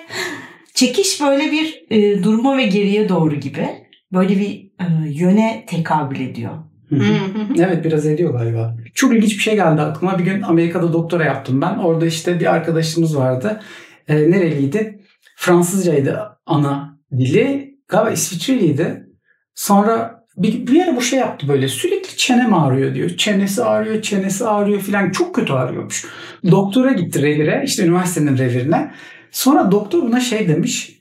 çekiş 0.74 1.20
böyle 1.20 1.52
bir 1.52 1.84
e, 1.90 2.22
durma 2.22 2.56
ve 2.56 2.66
geriye 2.66 3.08
doğru 3.08 3.34
gibi. 3.34 3.68
Böyle 4.12 4.38
bir 4.38 4.70
e, 4.80 4.86
yöne 5.08 5.64
tekabül 5.68 6.20
ediyor. 6.20 6.52
Hı 6.88 6.96
hı. 6.96 7.18
Evet 7.58 7.84
biraz 7.84 8.06
ediyor 8.06 8.32
galiba. 8.32 8.76
Çok 8.94 9.14
ilginç 9.14 9.32
bir 9.32 9.42
şey 9.42 9.54
geldi 9.54 9.82
aklıma. 9.82 10.18
Bir 10.18 10.24
gün 10.24 10.42
Amerika'da 10.42 10.92
doktora 10.92 11.24
yaptım 11.24 11.60
ben. 11.60 11.78
Orada 11.78 12.06
işte 12.06 12.40
bir 12.40 12.54
arkadaşımız 12.54 13.16
vardı. 13.16 13.60
E, 14.08 14.30
nereliydi? 14.30 15.00
Fransızcaydı 15.36 16.20
ana 16.46 16.98
dili. 17.12 17.76
Galiba 17.88 18.10
İsviçreliydi. 18.10 19.06
Sonra 19.54 20.15
bir, 20.36 20.66
bir 20.66 20.82
ara 20.82 20.96
bu 20.96 21.02
şey 21.02 21.18
yaptı 21.18 21.48
böyle 21.48 21.68
sürekli 21.68 22.16
çenem 22.16 22.54
ağrıyor 22.54 22.94
diyor. 22.94 23.16
Çenesi 23.16 23.64
ağrıyor, 23.64 24.02
çenesi 24.02 24.46
ağrıyor 24.46 24.80
filan. 24.80 25.10
Çok 25.10 25.34
kötü 25.34 25.52
ağrıyormuş. 25.52 26.06
Doktora 26.50 26.92
gitti 26.92 27.22
revire, 27.22 27.62
işte 27.66 27.84
üniversitenin 27.84 28.38
revirine. 28.38 28.92
Sonra 29.30 29.70
doktor 29.70 30.02
buna 30.02 30.20
şey 30.20 30.48
demiş. 30.48 30.92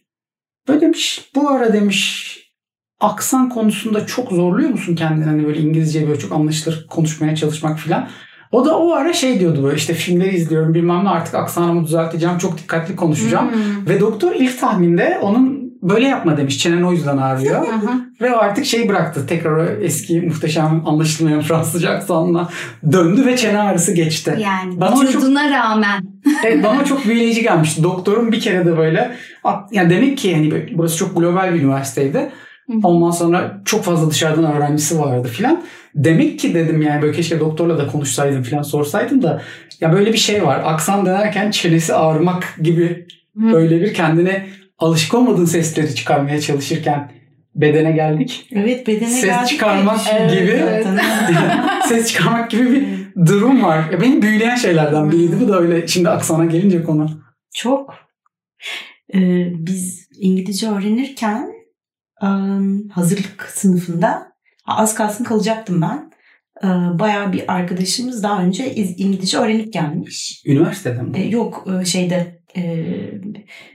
Böyle 0.67 0.81
demiş, 0.81 1.31
bu 1.35 1.49
ara 1.49 1.73
demiş 1.73 2.31
aksan 2.99 3.49
konusunda 3.49 4.05
çok 4.05 4.31
zorluyor 4.31 4.69
musun 4.69 4.95
kendini? 4.95 5.25
Hani 5.25 5.45
böyle 5.45 5.59
İngilizce 5.59 6.07
böyle 6.07 6.19
çok 6.19 6.31
anlaşılır 6.31 6.87
konuşmaya 6.89 7.35
çalışmak 7.35 7.79
filan. 7.79 8.09
O 8.51 8.65
da 8.65 8.79
o 8.79 8.91
ara 8.93 9.13
şey 9.13 9.39
diyordu 9.39 9.63
böyle 9.63 9.77
işte 9.77 9.93
filmleri 9.93 10.35
izliyorum 10.35 10.73
bilmem 10.73 11.05
ne 11.05 11.09
artık 11.09 11.35
aksanımı 11.35 11.85
düzelteceğim 11.85 12.37
çok 12.37 12.57
dikkatli 12.57 12.95
konuşacağım. 12.95 13.51
Ve 13.89 13.99
doktor 13.99 14.35
ilk 14.35 14.59
tahminde 14.59 15.19
onun 15.21 15.64
böyle 15.89 16.07
yapma 16.07 16.37
demiş 16.37 16.59
çenen 16.59 16.83
o 16.83 16.91
yüzden 16.91 17.17
ağrıyor. 17.17 17.67
ve 18.21 18.35
artık 18.35 18.65
şey 18.65 18.89
bıraktı 18.89 19.27
tekrar 19.27 19.51
o 19.51 19.65
eski 19.65 20.21
muhteşem 20.21 20.83
anlaşılmayan 20.85 21.41
Fransızca 21.47 21.89
aksanla 21.89 22.49
döndü 22.91 23.25
ve 23.25 23.37
çene 23.37 23.59
ağrısı 23.59 23.93
geçti. 23.93 24.37
Yani 24.39 24.81
Bana 24.81 24.95
çok- 24.95 25.03
vücuduna 25.03 25.49
rağmen. 25.49 26.03
Evet 26.45 26.63
bana 26.63 26.85
çok 26.85 27.05
büyüleyici 27.05 27.41
gelmişti. 27.41 27.83
Doktorun 27.83 28.31
bir 28.31 28.39
kere 28.39 28.65
de 28.65 28.77
böyle 28.77 29.15
yani 29.71 29.89
demek 29.89 30.17
ki 30.17 30.35
hani 30.35 30.67
burası 30.77 30.97
çok 30.97 31.17
global 31.17 31.53
bir 31.53 31.61
üniversiteydi. 31.61 32.31
Ondan 32.83 33.11
sonra 33.11 33.61
çok 33.65 33.83
fazla 33.83 34.11
dışarıdan 34.11 34.53
öğrencisi 34.55 34.99
vardı 34.99 35.27
filan. 35.27 35.63
Demek 35.95 36.39
ki 36.39 36.53
dedim 36.53 36.81
yani 36.81 37.01
böyle 37.01 37.13
keşke 37.15 37.39
doktorla 37.39 37.77
da 37.77 37.87
konuşsaydım 37.87 38.43
filan 38.43 38.61
sorsaydım 38.61 39.23
da 39.23 39.41
ya 39.81 39.93
böyle 39.93 40.13
bir 40.13 40.17
şey 40.17 40.45
var. 40.45 40.61
Aksan 40.65 41.05
denerken 41.05 41.51
çenesi 41.51 41.93
ağrımak 41.93 42.55
gibi 42.61 43.07
böyle 43.35 43.81
bir 43.81 43.93
kendine 43.93 44.47
alışık 44.77 45.13
olmadığın 45.13 45.45
sesleri 45.45 45.95
çıkarmaya 45.95 46.41
çalışırken 46.41 47.11
bedene 47.55 47.91
geldik. 47.91 48.47
Evet 48.51 48.87
bedene 48.87 49.09
Ses 49.09 49.25
geldik. 49.25 49.49
çıkarmak 49.49 49.99
Evet, 50.13 50.31
gibi. 50.39 50.59
zaten. 50.59 50.99
Ses 51.89 52.07
çıkarmak 52.13 52.51
gibi 52.51 52.71
bir 52.71 53.25
durum 53.25 53.63
var. 53.63 53.89
Ya 53.91 54.01
beni 54.01 54.21
büyüleyen 54.21 54.55
şeylerden 54.55 55.11
biriydi. 55.11 55.35
Bu 55.41 55.47
da 55.47 55.59
öyle 55.59 55.87
şimdi 55.87 56.09
aksana 56.09 56.45
gelince 56.45 56.83
konu. 56.83 57.09
Çok. 57.55 57.93
Ee, 59.13 59.47
biz 59.51 60.07
İngilizce 60.19 60.69
öğrenirken 60.69 61.47
ım, 62.23 62.89
hazırlık 62.89 63.49
sınıfında 63.53 64.27
az 64.67 64.95
kalsın 64.95 65.23
kalacaktım 65.23 65.81
ben. 65.81 66.11
Ee, 66.63 66.67
Bayağı 66.99 67.33
bir 67.33 67.53
arkadaşımız 67.53 68.23
daha 68.23 68.43
önce 68.43 68.75
İz- 68.75 68.99
İngilizce 68.99 69.37
öğrenip 69.37 69.73
gelmiş. 69.73 70.43
Üniversitede 70.45 71.01
mi? 71.01 71.17
Ee, 71.17 71.27
Yok 71.27 71.67
e, 71.81 71.85
şeyde 71.85 72.39
e, 72.55 72.85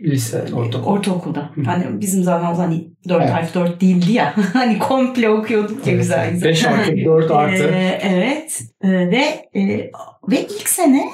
Lise, 0.01 0.45
ortaokul. 0.55 0.91
ortaokulda. 0.91 1.51
Hı. 1.55 1.63
Hani 1.63 2.01
bizim 2.01 2.23
zamanımız 2.23 2.59
hani 2.59 2.89
4 3.09 3.23
Evet. 3.23 3.33
harf 3.33 3.55
4 3.55 3.81
değildi 3.81 4.13
ya. 4.13 4.35
hani 4.53 4.79
komple 4.79 5.29
okuyorduk 5.31 5.87
ya 5.87 5.97
güzel 5.97 6.31
güzel. 6.31 6.49
5 6.49 6.65
artı 6.65 6.97
4 7.05 7.31
artı. 7.31 7.65
Ee, 7.65 7.99
evet 8.03 8.61
Ee, 8.83 8.89
ve 8.91 9.25
e, 9.61 9.91
ve 10.31 10.43
ilk 10.43 10.69
sene 10.69 11.05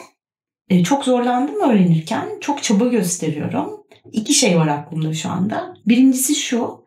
e, 0.68 0.82
çok 0.82 1.04
zorlandım 1.04 1.70
öğrenirken 1.70 2.28
çok 2.40 2.62
çaba 2.62 2.84
gösteriyorum. 2.86 3.70
İki 4.12 4.34
şey 4.34 4.58
var 4.58 4.66
aklımda 4.68 5.14
şu 5.14 5.30
anda. 5.30 5.74
Birincisi 5.86 6.34
şu 6.34 6.84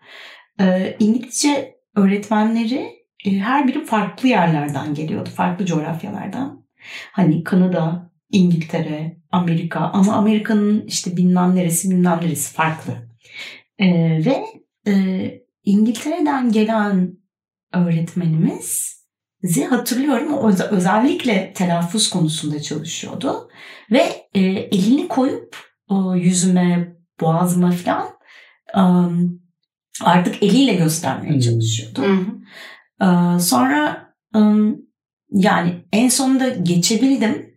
e, 0.62 0.96
İngilizce 1.00 1.76
öğretmenleri 1.96 2.90
e, 3.26 3.32
her 3.32 3.68
biri 3.68 3.86
farklı 3.86 4.30
yerlerden 4.30 4.94
geliyordu. 4.94 5.30
Farklı 5.36 5.66
coğrafyalardan. 5.66 6.66
Hani 7.12 7.44
Kanada, 7.44 8.12
İngiltere, 8.32 9.18
Amerika 9.32 9.80
ama 9.80 10.14
Amerika'nın 10.14 10.86
işte 10.86 11.18
bilmem 11.18 11.56
neresi 11.56 11.90
bilmem 11.90 12.20
neresi 12.22 12.54
farklı. 12.54 12.94
E, 13.78 13.88
ve 14.26 14.46
e, 14.88 14.94
İngiltere'den 15.64 16.52
gelen 16.52 17.18
öğretmenimiz 17.74 19.00
Zi 19.44 19.66
hatırlıyorum 19.66 20.34
o 20.34 20.50
öz- 20.50 20.62
özellikle 20.62 21.54
telaffuz 21.54 22.10
konusunda 22.10 22.62
çalışıyordu 22.62 23.50
ve 23.92 24.04
e, 24.34 24.42
elini 24.42 25.08
koyup 25.08 25.58
o 25.90 26.16
yüzüme 26.16 26.96
boğazıma 27.22 27.72
falan 27.72 28.08
um, 28.78 29.42
artık 30.04 30.44
eliyle 30.44 30.74
göstermeye 30.74 31.34
Hmm. 31.34 31.40
çalışıyordu. 31.40 32.06
Ee, 33.02 33.40
sonra 33.40 34.08
um, 34.36 34.78
yani 35.32 35.86
en 35.94 36.10
sonunda 36.10 36.50
geçebildim. 36.50 37.49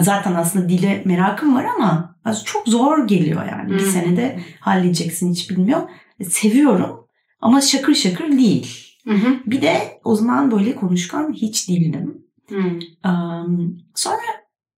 Zaten 0.00 0.34
aslında 0.34 0.68
dile 0.68 1.02
merakım 1.04 1.54
var 1.54 1.66
ama 1.76 2.16
az 2.24 2.44
çok 2.44 2.68
zor 2.68 3.08
geliyor 3.08 3.46
yani. 3.50 3.70
Bir 3.72 3.78
Hmm. 3.82 3.90
senede 3.90 4.40
halledeceksin 4.60 5.32
hiç 5.32 5.50
bilmiyorum. 5.50 5.88
Seviyorum 6.30 7.06
ama 7.40 7.60
şakır 7.60 7.94
şakır 7.94 8.32
değil. 8.32 8.86
Bir 9.46 9.62
de 9.62 10.00
o 10.04 10.14
zaman 10.16 10.50
böyle 10.50 10.74
konuşkan 10.76 11.32
hiç 11.32 11.68
değildim. 11.68 12.22
Um, 13.04 13.78
sonra 13.94 14.20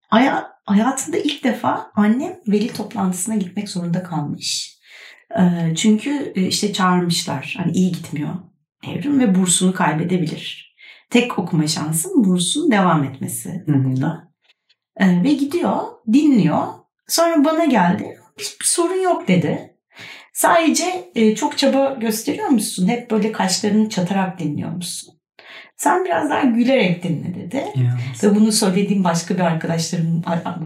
haya- 0.09 0.47
hayatında 0.67 1.17
ilk 1.17 1.45
defa 1.45 1.91
annem 1.95 2.37
veli 2.49 2.73
toplantısına 2.73 3.35
gitmek 3.37 3.69
zorunda 3.69 4.03
kalmış. 4.03 4.79
Ee, 5.38 5.75
çünkü 5.77 6.33
e, 6.37 6.47
işte 6.47 6.73
çağırmışlar. 6.73 7.55
Hani 7.59 7.73
iyi 7.73 7.93
gitmiyor 7.93 8.35
evrim 8.88 9.21
ve 9.21 9.35
bursunu 9.35 9.73
kaybedebilir. 9.75 10.75
Tek 11.11 11.38
okuma 11.38 11.67
şansın 11.67 12.25
bursun 12.25 12.71
devam 12.71 13.05
etmesi 13.05 13.62
Hı 13.67 13.73
hı. 13.73 14.29
Ee, 14.99 15.23
ve 15.25 15.33
gidiyor, 15.33 15.78
dinliyor. 16.12 16.67
Sonra 17.09 17.45
bana 17.45 17.64
geldi. 17.64 18.19
Hiçbir 18.38 18.67
sorun 18.67 19.02
yok 19.02 19.28
dedi. 19.28 19.75
Sadece 20.33 21.11
e, 21.14 21.35
çok 21.35 21.59
çaba 21.59 21.97
gösteriyor 22.00 22.49
musun? 22.49 22.88
Hep 22.88 23.11
böyle 23.11 23.33
kaşlarını 23.33 23.88
çatarak 23.88 24.38
dinliyor 24.38 24.71
musun? 24.71 25.14
Sen 25.76 26.05
biraz 26.05 26.31
daha 26.31 26.40
gülerek 26.40 27.02
dinle 27.02 27.35
dedi. 27.35 27.64
Ve 28.23 28.35
bunu 28.35 28.52
söylediğim 28.52 29.05
başka 29.05 29.35
bir 29.35 29.40
arkadaşlarım 29.40 30.23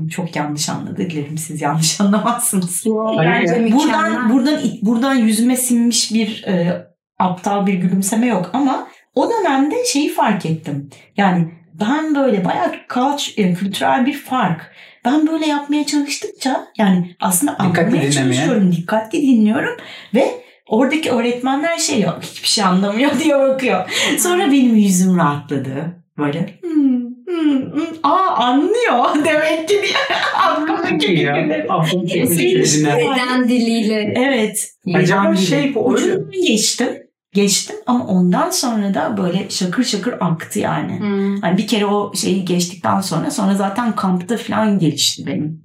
çok 0.09 0.37
yanlış 0.37 0.69
anladı. 0.69 1.11
Dilerim 1.11 1.39
siz 1.39 1.63
yanlış 1.63 2.01
anlamazsınız. 2.01 2.85
Bence. 3.19 3.73
Buradan 3.73 4.31
buradan 4.33 4.61
buradan 4.83 5.15
yüzüme 5.15 5.57
sinmiş 5.57 6.15
bir 6.15 6.45
e, 6.45 6.87
aptal 7.19 7.67
bir 7.67 7.75
gülümseme 7.75 8.27
yok 8.27 8.51
ama 8.53 8.89
o 9.15 9.31
dönemde 9.31 9.85
şeyi 9.85 10.13
fark 10.13 10.47
ettim. 10.47 10.91
Yani 11.17 11.53
ben 11.81 12.15
böyle 12.15 12.45
bayağı 12.45 12.73
culture, 12.95 13.43
e, 13.43 13.55
kültürel 13.55 14.07
bir 14.07 14.13
fark. 14.13 14.73
Ben 15.05 15.27
böyle 15.27 15.47
yapmaya 15.47 15.87
çalıştıkça 15.87 16.67
yani 16.79 17.17
aslında 17.21 17.53
Dikkatli 17.53 17.81
anlamaya 17.81 17.91
dinlemeye. 17.93 18.13
çalışıyorum, 18.13 18.73
dikkatli 18.73 19.23
dinliyorum 19.23 19.77
ve 20.15 20.43
oradaki 20.69 21.11
öğretmenler 21.11 21.79
şey 21.79 22.01
yok 22.01 22.19
hiçbir 22.23 22.49
şey 22.49 22.65
anlamıyor 22.65 23.11
diye 23.25 23.39
bakıyor. 23.39 23.91
Sonra 24.19 24.53
benim 24.53 24.77
yüzüm 24.77 25.17
rahatladı. 25.17 26.03
Böyle 26.19 26.59
hmm, 26.63 27.01
hmm, 27.27 27.73
hmm, 27.73 27.87
aa 28.03 28.37
anlıyor 28.37 29.25
demek 29.25 29.69
ki 29.69 29.83
diye 29.83 29.97
aklımdaki 30.39 32.27
fikirleri. 32.27 32.97
Beden 32.97 33.49
diliyle. 33.49 34.15
Evet. 34.17 34.71
Acaba 34.95 35.37
şey 35.37 35.75
bu 35.75 35.97
öyle. 35.99 36.15
geçtim. 36.47 37.02
Geçtim 37.33 37.77
ama 37.87 38.07
ondan 38.07 38.51
sonra 38.51 38.95
da 38.95 39.17
böyle 39.17 39.51
şakır 39.51 39.85
şakır 39.85 40.15
aktı 40.21 40.59
yani. 40.59 40.99
Hani 41.41 41.59
bir 41.59 41.67
kere 41.67 41.87
o 41.87 42.15
şeyi 42.15 42.45
geçtikten 42.45 43.01
sonra 43.01 43.31
sonra 43.31 43.55
zaten 43.55 43.97
kampta 43.97 44.37
falan 44.37 44.79
gelişti 44.79 45.27
benim. 45.27 45.63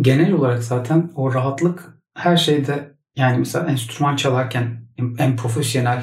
Genel 0.00 0.32
olarak 0.32 0.64
zaten 0.64 1.10
o 1.16 1.34
rahatlık 1.34 1.94
her 2.14 2.36
şeyde 2.36 2.92
yani 3.16 3.38
mesela 3.38 3.70
enstrüman 3.70 4.16
çalarken 4.16 4.82
en- 4.98 5.16
en 5.18 5.36
profesyonel 5.36 6.02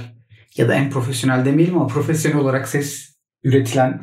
ya 0.58 0.68
da 0.68 0.74
en 0.74 0.90
profesyonel 0.90 1.46
demeyelim 1.46 1.78
ama 1.78 1.88
profesyonel 1.88 2.40
olarak 2.40 2.68
ses 2.68 3.16
üretilen 3.44 4.02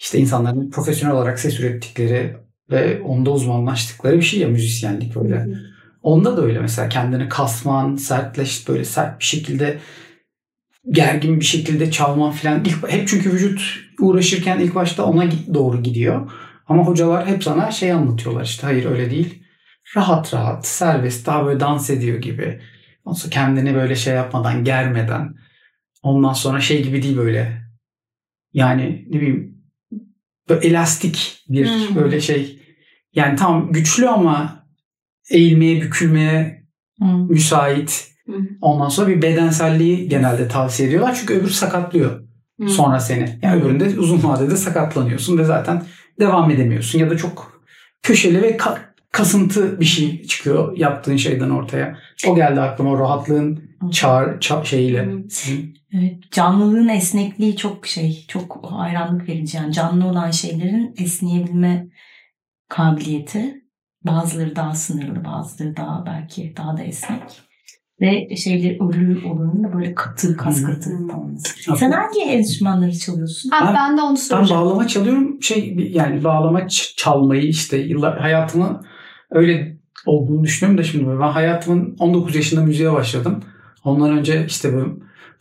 işte 0.00 0.18
insanların 0.18 0.70
profesyonel 0.70 1.16
olarak 1.16 1.38
ses 1.38 1.60
ürettikleri 1.60 2.36
ve 2.70 3.00
onda 3.02 3.30
uzmanlaştıkları 3.30 4.16
bir 4.16 4.22
şey 4.22 4.40
ya 4.40 4.48
müzisyenlik 4.48 5.16
öyle. 5.16 5.46
Onda 6.02 6.36
da 6.36 6.42
öyle 6.42 6.60
mesela 6.60 6.88
kendini 6.88 7.28
kasman, 7.28 7.96
sertleş 7.96 8.68
böyle 8.68 8.84
sert 8.84 9.18
bir 9.20 9.24
şekilde 9.24 9.78
gergin 10.90 11.40
bir 11.40 11.44
şekilde 11.44 11.90
çalman 11.90 12.32
falan. 12.32 12.64
İlk, 12.64 12.92
hep 12.92 13.08
çünkü 13.08 13.32
vücut 13.32 13.80
uğraşırken 14.00 14.60
ilk 14.60 14.74
başta 14.74 15.04
ona 15.04 15.30
doğru 15.54 15.82
gidiyor. 15.82 16.30
Ama 16.66 16.86
hocalar 16.86 17.26
hep 17.26 17.44
sana 17.44 17.70
şey 17.70 17.92
anlatıyorlar 17.92 18.44
işte 18.44 18.66
hayır 18.66 18.84
öyle 18.84 19.10
değil. 19.10 19.42
Rahat 19.96 20.34
rahat, 20.34 20.66
serbest, 20.66 21.26
daha 21.26 21.46
böyle 21.46 21.60
dans 21.60 21.90
ediyor 21.90 22.18
gibi. 22.18 22.60
Ondan 23.04 23.18
sonra 23.18 23.30
kendini 23.30 23.74
böyle 23.74 23.96
şey 23.96 24.14
yapmadan, 24.14 24.64
germeden. 24.64 25.34
Ondan 26.02 26.32
sonra 26.32 26.60
şey 26.60 26.82
gibi 26.84 27.02
değil 27.02 27.16
böyle. 27.16 27.62
Yani 28.52 29.06
ne 29.10 29.20
bileyim 29.20 29.64
böyle 30.48 30.66
elastik 30.66 31.44
bir 31.48 31.66
Hmm. 31.66 31.96
böyle 31.96 32.20
şey. 32.20 32.58
Yani 33.14 33.36
tam 33.36 33.72
güçlü 33.72 34.08
ama 34.08 34.66
eğilmeye, 35.30 35.82
bükülmeye 35.82 36.66
Hmm. 36.98 37.30
müsait. 37.30 38.09
Ondan 38.60 38.88
sonra 38.88 39.08
bir 39.08 39.22
bedenselliği 39.22 40.08
genelde 40.08 40.48
tavsiye 40.48 40.88
ediyorlar. 40.88 41.16
Çünkü 41.20 41.34
öbür 41.34 41.50
sakatlıyor 41.50 42.20
sonra 42.68 43.00
seni. 43.00 43.38
Yani 43.42 43.62
öbüründe 43.62 43.98
uzun 43.98 44.22
vadede 44.22 44.56
sakatlanıyorsun 44.56 45.38
ve 45.38 45.44
zaten 45.44 45.82
devam 46.20 46.50
edemiyorsun. 46.50 46.98
Ya 46.98 47.10
da 47.10 47.16
çok 47.16 47.62
köşeli 48.02 48.42
ve 48.42 48.56
ka- 48.56 48.78
kasıntı 49.12 49.80
bir 49.80 49.84
şey 49.84 50.22
çıkıyor 50.22 50.76
yaptığın 50.76 51.16
şeyden 51.16 51.50
ortaya. 51.50 51.98
O 52.28 52.34
geldi 52.34 52.60
aklıma 52.60 52.90
o 52.90 52.98
rahatlığın 52.98 53.70
çağır, 53.92 54.26
ça- 54.40 54.64
şeyiyle. 54.66 55.08
Sizin 55.30 55.80
Evet, 55.92 56.32
canlılığın 56.32 56.88
esnekliği 56.88 57.56
çok 57.56 57.86
şey, 57.86 58.24
çok 58.28 58.70
hayranlık 58.70 59.28
verici. 59.28 59.56
Yani 59.56 59.72
canlı 59.72 60.06
olan 60.06 60.30
şeylerin 60.30 60.94
esneyebilme 60.98 61.86
kabiliyeti. 62.68 63.64
Bazıları 64.04 64.56
daha 64.56 64.74
sınırlı, 64.74 65.24
bazıları 65.24 65.76
daha 65.76 66.06
belki 66.06 66.54
daha 66.56 66.76
da 66.76 66.82
esnek. 66.82 67.40
Ve 68.00 68.36
şeyler 68.36 68.70
ölü 68.88 69.26
olanın 69.26 69.64
da 69.64 69.72
böyle 69.72 69.94
katı, 69.94 70.36
kas 70.36 70.62
katı 70.62 70.90
olması. 70.90 71.76
Sen 71.78 71.90
hangi 71.90 72.20
enstrümanları 72.20 72.98
çalıyorsun? 72.98 73.50
Ha, 73.50 73.66
Ben- 73.66 73.74
ben, 73.74 73.96
de 73.96 74.00
onu 74.02 74.10
Ben 74.10 74.14
soracağım. 74.14 74.60
bağlama 74.62 74.86
çalıyorum. 74.86 75.42
Şey 75.42 75.76
yani 75.92 76.24
bağlama 76.24 76.68
çalmayı 76.96 77.42
işte 77.42 77.76
yıllar 77.78 78.18
hayatımı 78.20 78.80
öyle 79.30 79.76
olduğunu 80.06 80.44
düşünüyorum 80.44 80.78
da 80.78 80.82
şimdi 80.82 81.06
ben 81.20 81.28
hayatımın 81.30 81.96
19 81.98 82.36
yaşında 82.36 82.60
müziğe 82.60 82.92
başladım. 82.92 83.42
Ondan 83.84 84.18
önce 84.18 84.44
işte 84.48 84.72
böyle 84.72 84.88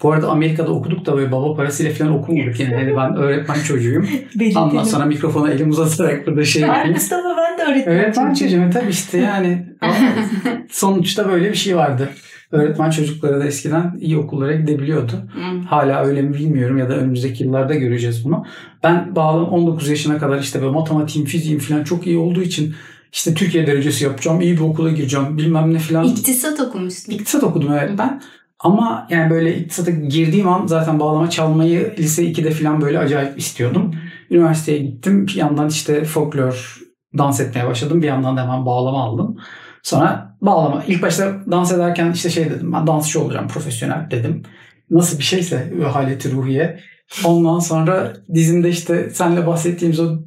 bu 0.04 0.12
arada 0.12 0.30
Amerika'da 0.30 0.72
okuduk 0.72 1.06
da 1.06 1.16
böyle 1.18 1.32
baba 1.32 1.56
parasıyla 1.56 1.92
falan 1.92 2.12
okumadık 2.13 2.60
yani. 2.60 2.74
yani 2.74 2.96
ben 2.98 3.16
öğretmen 3.16 3.56
çocuğuyum. 3.63 4.08
Ondan 4.56 4.84
sonra 4.84 5.06
mikrofona 5.06 5.51
elim 5.51 5.70
uzatarak 5.70 6.28
burada 6.28 6.46
şey 6.46 6.63
Ay 6.63 6.68
yapayım. 6.70 6.94
Mustafa 6.94 7.30
ben 7.38 7.58
de 7.58 7.72
öğretmen 7.72 7.96
Öğretmen 7.96 8.34
çocuğum. 8.34 8.46
çocuğum 8.46 8.70
tabii 8.74 8.89
işte 8.89 9.18
yani 9.18 9.66
sonuçta 10.72 11.30
böyle 11.30 11.50
bir 11.50 11.56
şey 11.58 11.75
vardı. 11.75 12.10
Öğretmen 12.51 12.89
çocukları 12.89 13.39
da 13.39 13.46
eskiden 13.46 13.98
iyi 14.01 14.18
okullara 14.18 14.53
gidebiliyordu. 14.53 15.12
Hı. 15.12 15.68
Hala 15.68 16.03
öyle 16.03 16.22
mi 16.22 16.34
bilmiyorum 16.34 16.77
ya 16.77 16.89
da 16.89 16.94
önümüzdeki 16.94 17.44
yıllarda 17.44 17.75
göreceğiz 17.75 18.25
bunu. 18.25 18.46
Ben 18.84 19.15
bağlı 19.15 19.46
19 19.46 19.89
yaşına 19.89 20.18
kadar 20.18 20.39
işte 20.39 20.62
böyle 20.62 20.72
matematiğim, 20.72 21.27
fiziğim 21.27 21.60
falan 21.60 21.84
çok 21.84 22.08
iyi 22.08 22.18
olduğu 22.18 22.41
için 22.41 22.75
işte 23.12 23.34
Türkiye 23.34 23.68
derecesi 23.68 24.03
yapacağım, 24.03 24.41
iyi 24.41 24.56
bir 24.56 24.62
okula 24.62 24.91
gireceğim 24.91 25.38
bilmem 25.38 25.74
ne 25.74 25.79
falan. 25.79 26.03
İktisat 26.03 26.60
okumuşsun. 26.60 27.13
İktisat 27.13 27.44
okudum 27.44 27.74
evet 27.74 27.91
ben. 27.98 28.22
Ama 28.60 29.08
yani 29.10 29.29
böyle 29.29 29.58
iktisata 29.58 29.91
girdiğim 29.91 30.48
an 30.48 30.68
zaten 30.68 31.00
bağlama 31.00 31.29
çalmayı 31.29 31.96
lise 32.00 32.24
2'de 32.24 32.51
falan 32.51 32.82
böyle 32.82 33.00
acayip 33.00 33.39
istiyordum. 33.39 33.96
Üniversiteye 34.32 34.77
gittim. 34.77 35.27
Bir 35.27 35.36
yandan 35.36 35.68
işte 35.68 36.03
folklor 36.03 36.79
dans 37.18 37.39
etmeye 37.39 37.68
başladım. 37.68 38.01
Bir 38.01 38.08
yandan 38.08 38.38
da 38.38 38.44
hemen 38.44 38.65
bağlama 38.65 39.03
aldım. 39.03 39.38
Sonra 39.84 40.28
bağlama. 40.41 40.84
İlk 40.88 41.01
başta 41.01 41.36
dans 41.51 41.72
ederken 41.72 42.12
işte 42.12 42.29
şey 42.29 42.50
dedim. 42.50 42.74
Ben 42.74 42.88
dansçı 42.88 43.22
olacağım 43.22 43.48
profesyonel 43.48 44.12
dedim. 44.12 44.43
Nasıl 44.89 45.17
bir 45.19 45.24
şeyse 45.24 45.74
o 45.81 45.96
haleti 45.96 46.31
ruhiye. 46.31 46.79
Ondan 47.25 47.60
sonra 47.60 48.13
dizimde 48.34 48.69
işte 48.69 49.10
senle 49.10 49.48
bahsettiğimiz 49.48 50.00
o 50.00 50.17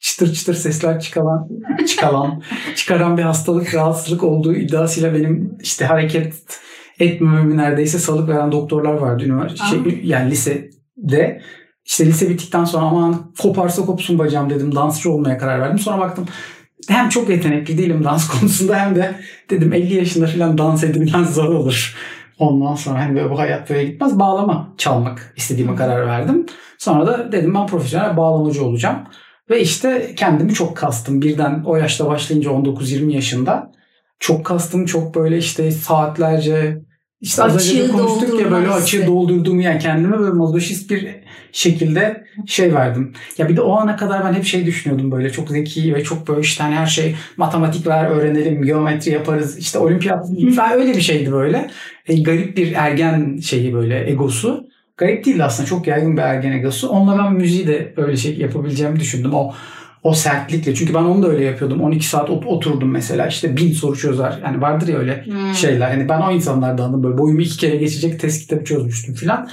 çıtır 0.00 0.32
çıtır 0.32 0.54
sesler 0.54 1.00
çıkaran, 1.00 1.48
çıkaran, 1.88 2.42
çıkaran 2.76 3.18
bir 3.18 3.22
hastalık, 3.22 3.74
rahatsızlık 3.74 4.24
olduğu 4.24 4.54
iddiasıyla 4.54 5.14
benim 5.14 5.58
işte 5.62 5.84
hareket 5.84 6.34
etmememi 6.98 7.56
neredeyse 7.56 7.98
salık 7.98 8.28
veren 8.28 8.52
doktorlar 8.52 8.94
vardı 8.94 9.24
üniversite 9.24 9.64
şey, 9.64 10.00
yani 10.04 10.30
lisede. 10.30 11.42
İşte 11.84 12.06
lise 12.06 12.30
bittikten 12.30 12.64
sonra 12.64 12.84
aman 12.84 13.32
koparsa 13.38 13.84
kopsun 13.84 14.18
bacağım 14.18 14.50
dedim. 14.50 14.74
Dansçı 14.74 15.12
olmaya 15.12 15.38
karar 15.38 15.60
verdim. 15.60 15.78
Sonra 15.78 15.98
baktım 15.98 16.26
hem 16.88 17.08
çok 17.08 17.28
yetenekli 17.28 17.78
değilim 17.78 18.04
dans 18.04 18.28
konusunda 18.28 18.80
hem 18.80 18.94
de 18.94 19.14
dedim 19.50 19.72
50 19.72 19.94
yaşında 19.94 20.26
falan 20.26 20.58
dans 20.58 20.84
edilmez 20.84 21.34
zor 21.34 21.54
olur. 21.54 21.96
Ondan 22.38 22.74
sonra 22.74 23.00
hani 23.00 23.16
böyle 23.16 23.30
bu 23.30 23.38
hayat 23.38 23.70
böyle 23.70 23.84
gitmez. 23.84 24.18
Bağlama 24.18 24.74
çalmak 24.78 25.34
istediğime 25.36 25.74
karar 25.74 26.06
verdim. 26.06 26.46
Sonra 26.78 27.06
da 27.06 27.32
dedim 27.32 27.54
ben 27.54 27.66
profesyonel 27.66 28.16
bağlamacı 28.16 28.64
olacağım. 28.64 28.98
Ve 29.50 29.60
işte 29.60 30.14
kendimi 30.16 30.54
çok 30.54 30.76
kastım. 30.76 31.22
Birden 31.22 31.62
o 31.66 31.76
yaşta 31.76 32.06
başlayınca 32.06 32.50
19-20 32.50 33.12
yaşında 33.12 33.72
çok 34.18 34.46
kastım. 34.46 34.86
Çok 34.86 35.14
böyle 35.14 35.38
işte 35.38 35.70
saatlerce 35.70 36.82
işte 37.22 37.42
az 37.42 37.54
önce 37.54 37.84
de 37.84 37.88
konuştuk 37.88 38.40
ya 38.40 38.50
böyle 38.50 38.68
açığı 38.68 39.06
doldurduğum 39.06 39.60
yani 39.60 39.78
kendime 39.78 40.18
böyle 40.18 40.32
mazoşist 40.32 40.90
bir 40.90 41.08
şekilde 41.52 42.24
şey 42.46 42.74
verdim. 42.74 43.12
Ya 43.38 43.48
bir 43.48 43.56
de 43.56 43.60
o 43.60 43.72
ana 43.72 43.96
kadar 43.96 44.24
ben 44.24 44.34
hep 44.34 44.44
şey 44.44 44.66
düşünüyordum 44.66 45.10
böyle 45.10 45.30
çok 45.30 45.48
zeki 45.48 45.94
ve 45.94 46.04
çok 46.04 46.28
böyle 46.28 46.40
işte 46.40 46.62
hani 46.62 46.74
her 46.74 46.86
şey 46.86 47.14
matematik 47.36 47.86
ver 47.86 48.10
öğrenelim, 48.10 48.62
geometri 48.62 49.10
yaparız, 49.10 49.58
işte 49.58 49.78
olimpiyat 49.78 50.26
falan 50.56 50.72
öyle 50.72 50.96
bir 50.96 51.00
şeydi 51.00 51.32
böyle. 51.32 51.70
E, 52.06 52.22
garip 52.22 52.56
bir 52.56 52.72
ergen 52.72 53.36
şeyi 53.36 53.74
böyle 53.74 54.10
egosu. 54.10 54.66
Garip 54.96 55.24
değildi 55.24 55.44
aslında 55.44 55.68
çok 55.68 55.86
yaygın 55.86 56.16
bir 56.16 56.22
ergen 56.22 56.52
egosu. 56.52 56.88
Onunla 56.88 57.18
ben 57.18 57.32
müziği 57.32 57.66
de 57.66 57.92
öyle 57.96 58.16
şey 58.16 58.38
yapabileceğimi 58.38 59.00
düşündüm. 59.00 59.34
O 59.34 59.54
o 60.02 60.12
sertlikle. 60.14 60.74
Çünkü 60.74 60.94
ben 60.94 61.02
onu 61.02 61.22
da 61.22 61.28
öyle 61.28 61.44
yapıyordum. 61.44 61.80
12 61.80 62.06
saat 62.06 62.30
ot- 62.30 62.46
oturdum 62.46 62.90
mesela 62.90 63.26
işte 63.26 63.56
bin 63.56 63.72
soru 63.72 63.96
çözer. 63.98 64.40
Yani 64.44 64.60
vardır 64.60 64.88
ya 64.88 64.98
öyle 64.98 65.24
Hmm. 65.24 65.54
şeyler. 65.54 65.90
Hani 65.90 66.08
ben 66.08 66.20
o 66.20 66.32
insanlardandım 66.32 67.02
böyle 67.02 67.18
boyumu 67.18 67.40
iki 67.40 67.56
kere 67.58 67.76
geçecek 67.76 68.20
test 68.20 68.40
kitabı 68.40 68.64
çözmüştüm 68.64 69.14
filan. 69.14 69.48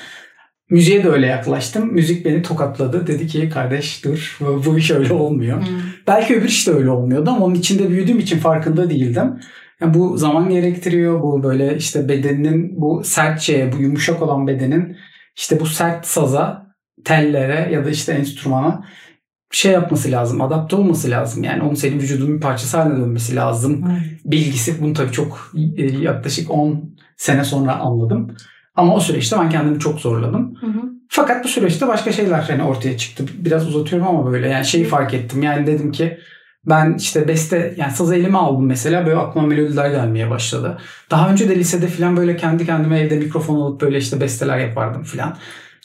Müziğe 0.69 1.03
de 1.03 1.09
öyle 1.09 1.27
yaklaştım. 1.27 1.93
Müzik 1.93 2.25
beni 2.25 2.41
tokatladı. 2.41 3.07
Dedi 3.07 3.27
ki 3.27 3.49
kardeş 3.49 4.05
dur 4.05 4.37
bu, 4.39 4.63
bu 4.65 4.77
iş 4.77 4.91
öyle 4.91 5.13
olmuyor. 5.13 5.57
Hmm. 5.61 5.67
Belki 6.07 6.35
öbür 6.35 6.47
iş 6.47 6.67
de 6.67 6.71
öyle 6.71 6.89
olmuyordu 6.89 7.29
ama 7.29 7.45
onun 7.45 7.55
içinde 7.55 7.89
büyüdüğüm 7.89 8.19
için 8.19 8.37
farkında 8.39 8.89
değildim. 8.89 9.39
Yani 9.81 9.93
bu 9.93 10.17
zaman 10.17 10.49
gerektiriyor. 10.49 11.21
Bu 11.21 11.43
böyle 11.43 11.77
işte 11.77 12.09
bedeninin 12.09 12.81
bu 12.81 13.01
sert 13.03 13.41
şeye, 13.41 13.71
bu 13.73 13.81
yumuşak 13.81 14.21
olan 14.21 14.47
bedenin 14.47 14.97
işte 15.37 15.59
bu 15.59 15.65
sert 15.65 16.05
saza, 16.07 16.65
tellere 17.05 17.69
ya 17.73 17.85
da 17.85 17.89
işte 17.89 18.11
enstrümana 18.13 18.85
şey 19.51 19.71
yapması 19.71 20.11
lazım, 20.11 20.41
adapte 20.41 20.75
olması 20.75 21.09
lazım. 21.09 21.43
Yani 21.43 21.63
onun 21.63 21.73
senin 21.73 21.99
vücudunun 21.99 22.35
bir 22.35 22.41
parçası 22.41 22.77
haline 22.77 22.99
dönmesi 22.99 23.35
lazım. 23.35 23.85
Bilgisi 24.25 24.81
bunu 24.81 24.93
tabii 24.93 25.11
çok 25.11 25.51
e, 25.77 25.83
yaklaşık 25.85 26.51
10 26.51 26.95
sene 27.17 27.43
sonra 27.43 27.75
anladım. 27.75 28.35
Ama 28.75 28.95
o 28.95 28.99
süreçte 28.99 29.37
ben 29.39 29.49
kendimi 29.49 29.79
çok 29.79 29.99
zorladım. 29.99 30.55
Hı 30.61 30.67
hı. 30.67 30.81
Fakat 31.09 31.43
bu 31.43 31.47
süreçte 31.47 31.87
başka 31.87 32.11
şeyler 32.11 32.39
hani 32.39 32.63
ortaya 32.63 32.97
çıktı. 32.97 33.25
Biraz 33.37 33.67
uzatıyorum 33.67 34.07
ama 34.07 34.31
böyle 34.31 34.49
yani 34.49 34.65
şeyi 34.65 34.85
fark 34.85 35.13
ettim. 35.13 35.43
Yani 35.43 35.67
dedim 35.67 35.91
ki 35.91 36.17
ben 36.65 36.93
işte 36.97 37.27
beste 37.27 37.73
yani 37.77 37.91
sazı 37.91 38.15
elime 38.15 38.37
aldım 38.37 38.65
mesela 38.65 39.05
böyle 39.05 39.17
aklıma 39.17 39.47
melodiler 39.47 39.89
gelmeye 39.89 40.29
başladı. 40.29 40.77
Daha 41.11 41.29
önce 41.29 41.49
de 41.49 41.55
lisede 41.55 41.87
falan 41.87 42.17
böyle 42.17 42.37
kendi 42.37 42.65
kendime 42.65 42.99
evde 42.99 43.15
mikrofon 43.15 43.55
alıp 43.55 43.81
böyle 43.81 43.97
işte 43.97 44.21
besteler 44.21 44.57
yapardım 44.57 45.03
falan. 45.03 45.37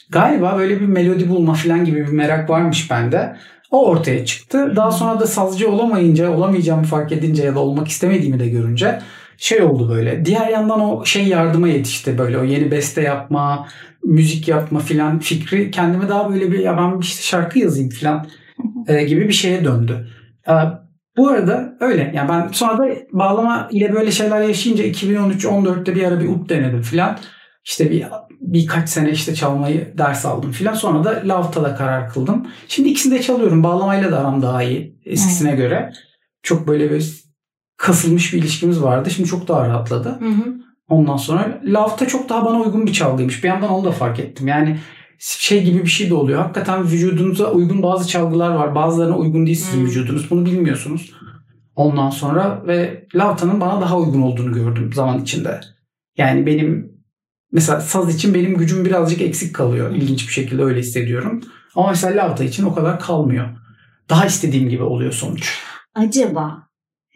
Galiba 0.09 0.57
böyle 0.57 0.81
bir 0.81 0.85
melodi 0.85 1.29
bulma 1.29 1.53
falan 1.53 1.85
gibi 1.85 2.07
bir 2.07 2.11
merak 2.11 2.49
varmış 2.49 2.91
bende. 2.91 3.35
O 3.71 3.85
ortaya 3.85 4.25
çıktı. 4.25 4.73
Daha 4.75 4.91
sonra 4.91 5.19
da 5.19 5.27
sazcı 5.27 5.71
olamayınca, 5.71 6.31
olamayacağımı 6.31 6.83
fark 6.83 7.11
edince 7.11 7.43
ya 7.43 7.55
da 7.55 7.59
olmak 7.59 7.87
istemediğimi 7.87 8.39
de 8.39 8.49
görünce 8.49 8.99
şey 9.37 9.61
oldu 9.61 9.89
böyle. 9.89 10.25
Diğer 10.25 10.47
yandan 10.47 10.81
o 10.81 11.05
şey 11.05 11.27
yardıma 11.27 11.67
yetişti 11.67 12.17
böyle 12.17 12.37
o 12.37 12.43
yeni 12.43 12.71
beste 12.71 13.01
yapma, 13.01 13.67
müzik 14.03 14.47
yapma 14.47 14.79
filan 14.79 15.19
fikri 15.19 15.71
kendime 15.71 16.09
daha 16.09 16.33
böyle 16.33 16.51
bir 16.51 16.59
ya 16.59 16.77
ben 16.77 16.99
işte 16.99 17.23
şarkı 17.23 17.59
yazayım 17.59 17.89
filan 17.89 18.27
e, 18.87 19.03
gibi 19.03 19.27
bir 19.27 19.33
şeye 19.33 19.65
döndü. 19.65 20.07
E, 20.47 20.53
bu 21.17 21.27
arada 21.27 21.77
öyle. 21.79 22.11
Yani 22.15 22.29
ben 22.29 22.47
sonra 22.51 22.77
da 22.77 22.95
bağlama 23.11 23.67
ile 23.71 23.93
böyle 23.93 24.11
şeyler 24.11 24.41
yaşayınca 24.41 24.83
2013-14'te 24.83 25.95
bir 25.95 26.03
ara 26.03 26.19
bir 26.19 26.29
ut 26.29 26.49
denedim 26.49 26.81
filan. 26.81 27.17
İşte 27.65 27.91
bir 27.91 28.05
birkaç 28.41 28.89
sene 28.89 29.11
işte 29.11 29.35
çalmayı 29.35 29.93
ders 29.97 30.25
aldım 30.25 30.51
filan. 30.51 30.73
Sonra 30.73 31.03
da 31.03 31.21
lavta 31.25 31.63
da 31.63 31.75
karar 31.75 32.09
kıldım. 32.09 32.47
Şimdi 32.67 32.89
ikisini 32.89 33.13
de 33.13 33.21
çalıyorum. 33.21 33.63
Bağlamayla 33.63 34.11
da 34.11 34.19
aram 34.19 34.41
daha 34.41 34.63
iyi 34.63 34.99
eskisine 35.05 35.55
göre. 35.55 35.91
Çok 36.43 36.67
böyle 36.67 36.91
bir 36.91 37.23
kasılmış 37.77 38.33
bir 38.33 38.39
ilişkimiz 38.39 38.83
vardı. 38.83 39.11
Şimdi 39.11 39.29
çok 39.29 39.47
daha 39.47 39.67
rahatladı. 39.67 40.09
Hı 40.09 40.25
hı. 40.25 40.55
Ondan 40.89 41.17
sonra 41.17 41.61
lavta 41.63 42.07
çok 42.07 42.29
daha 42.29 42.45
bana 42.45 42.59
uygun 42.59 42.85
bir 42.87 42.93
çalgıymış. 42.93 43.43
Bir 43.43 43.47
yandan 43.47 43.69
onu 43.69 43.85
da 43.85 43.91
fark 43.91 44.19
ettim. 44.19 44.47
Yani 44.47 44.77
şey 45.19 45.63
gibi 45.63 45.81
bir 45.81 45.89
şey 45.89 46.09
de 46.09 46.13
oluyor. 46.13 46.41
Hakikaten 46.41 46.83
vücudunuza 46.83 47.51
uygun 47.51 47.83
bazı 47.83 48.07
çalgılar 48.07 48.49
var. 48.49 48.75
Bazılarına 48.75 49.17
uygun 49.17 49.45
değil 49.45 49.57
sizin 49.57 49.79
Hmm. 49.79 49.85
vücudunuz. 49.87 50.31
Bunu 50.31 50.45
bilmiyorsunuz. 50.45 51.11
Ondan 51.75 52.09
sonra 52.09 52.63
ve 52.67 53.05
lavtanın 53.15 53.61
bana 53.61 53.81
daha 53.81 53.97
uygun 53.99 54.21
olduğunu 54.21 54.53
gördüm 54.53 54.93
zaman 54.93 55.21
içinde. 55.21 55.59
Yani 56.17 56.45
benim 56.45 56.94
mesela 57.55 57.81
saz 57.81 58.15
için 58.15 58.33
benim 58.33 58.57
gücüm 58.57 58.85
birazcık 58.85 59.21
eksik 59.21 59.55
kalıyor. 59.55 59.95
İlginç 59.95 60.27
bir 60.27 60.33
şekilde 60.33 60.63
öyle 60.63 60.79
hissediyorum. 60.79 61.41
Ama 61.75 61.89
mesela 61.89 62.23
lavta 62.23 62.43
için 62.43 62.63
o 62.63 62.75
kadar 62.75 62.99
kalmıyor. 62.99 63.49
Daha 64.09 64.25
istediğim 64.25 64.69
gibi 64.69 64.83
oluyor 64.83 65.11
sonuç. 65.13 65.59
Acaba 65.95 66.67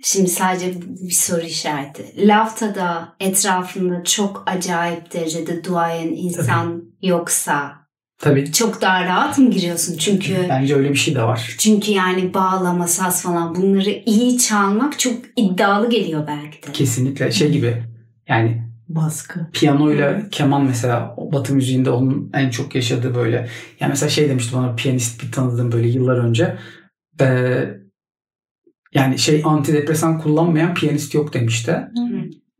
şimdi 0.04 0.30
sadece 0.30 0.74
bir 1.08 1.12
soru 1.12 1.42
işareti. 1.42 2.28
Laftada 2.28 3.16
etrafında 3.20 4.04
çok 4.04 4.44
acayip 4.46 5.14
derecede 5.14 5.64
duayen 5.64 6.08
insan 6.08 6.84
yoksa 7.02 7.72
Tabii. 8.20 8.52
çok 8.52 8.82
daha 8.82 9.06
rahat 9.06 9.38
mı 9.38 9.52
giriyorsun? 9.52 9.98
Çünkü 9.98 10.46
Bence 10.50 10.76
öyle 10.76 10.90
bir 10.90 10.96
şey 10.96 11.16
de 11.16 11.24
var. 11.24 11.56
çünkü 11.58 11.92
yani 11.92 12.34
bağlama, 12.34 12.88
saz 12.88 13.24
falan 13.24 13.56
bunları 13.56 14.04
iyi 14.06 14.38
çalmak 14.38 15.00
çok 15.00 15.14
iddialı 15.36 15.90
geliyor 15.90 16.28
belki 16.28 16.68
de. 16.68 16.72
Kesinlikle 16.72 17.32
şey 17.32 17.52
gibi. 17.52 17.84
Yani 18.28 18.69
Baskı. 18.90 19.48
piyanoyla 19.54 20.30
keman 20.32 20.66
mesela 20.66 21.16
Batı 21.18 21.54
müziğinde 21.54 21.90
onun 21.90 22.30
en 22.34 22.50
çok 22.50 22.76
yaşadığı 22.76 23.16
böyle. 23.16 23.50
Yani 23.80 23.90
mesela 23.90 24.10
şey 24.10 24.30
demişti 24.30 24.56
bana 24.56 24.76
piyanist 24.76 25.24
bir 25.24 25.32
tanıdığım 25.32 25.72
böyle 25.72 25.88
yıllar 25.88 26.18
önce. 26.18 26.58
Ee, 27.22 27.70
yani 28.94 29.20
şey 29.20 29.42
antidepresan 29.46 30.20
kullanmayan 30.20 30.74
piyanist 30.74 31.14
yok 31.14 31.34
demişti. 31.34 31.78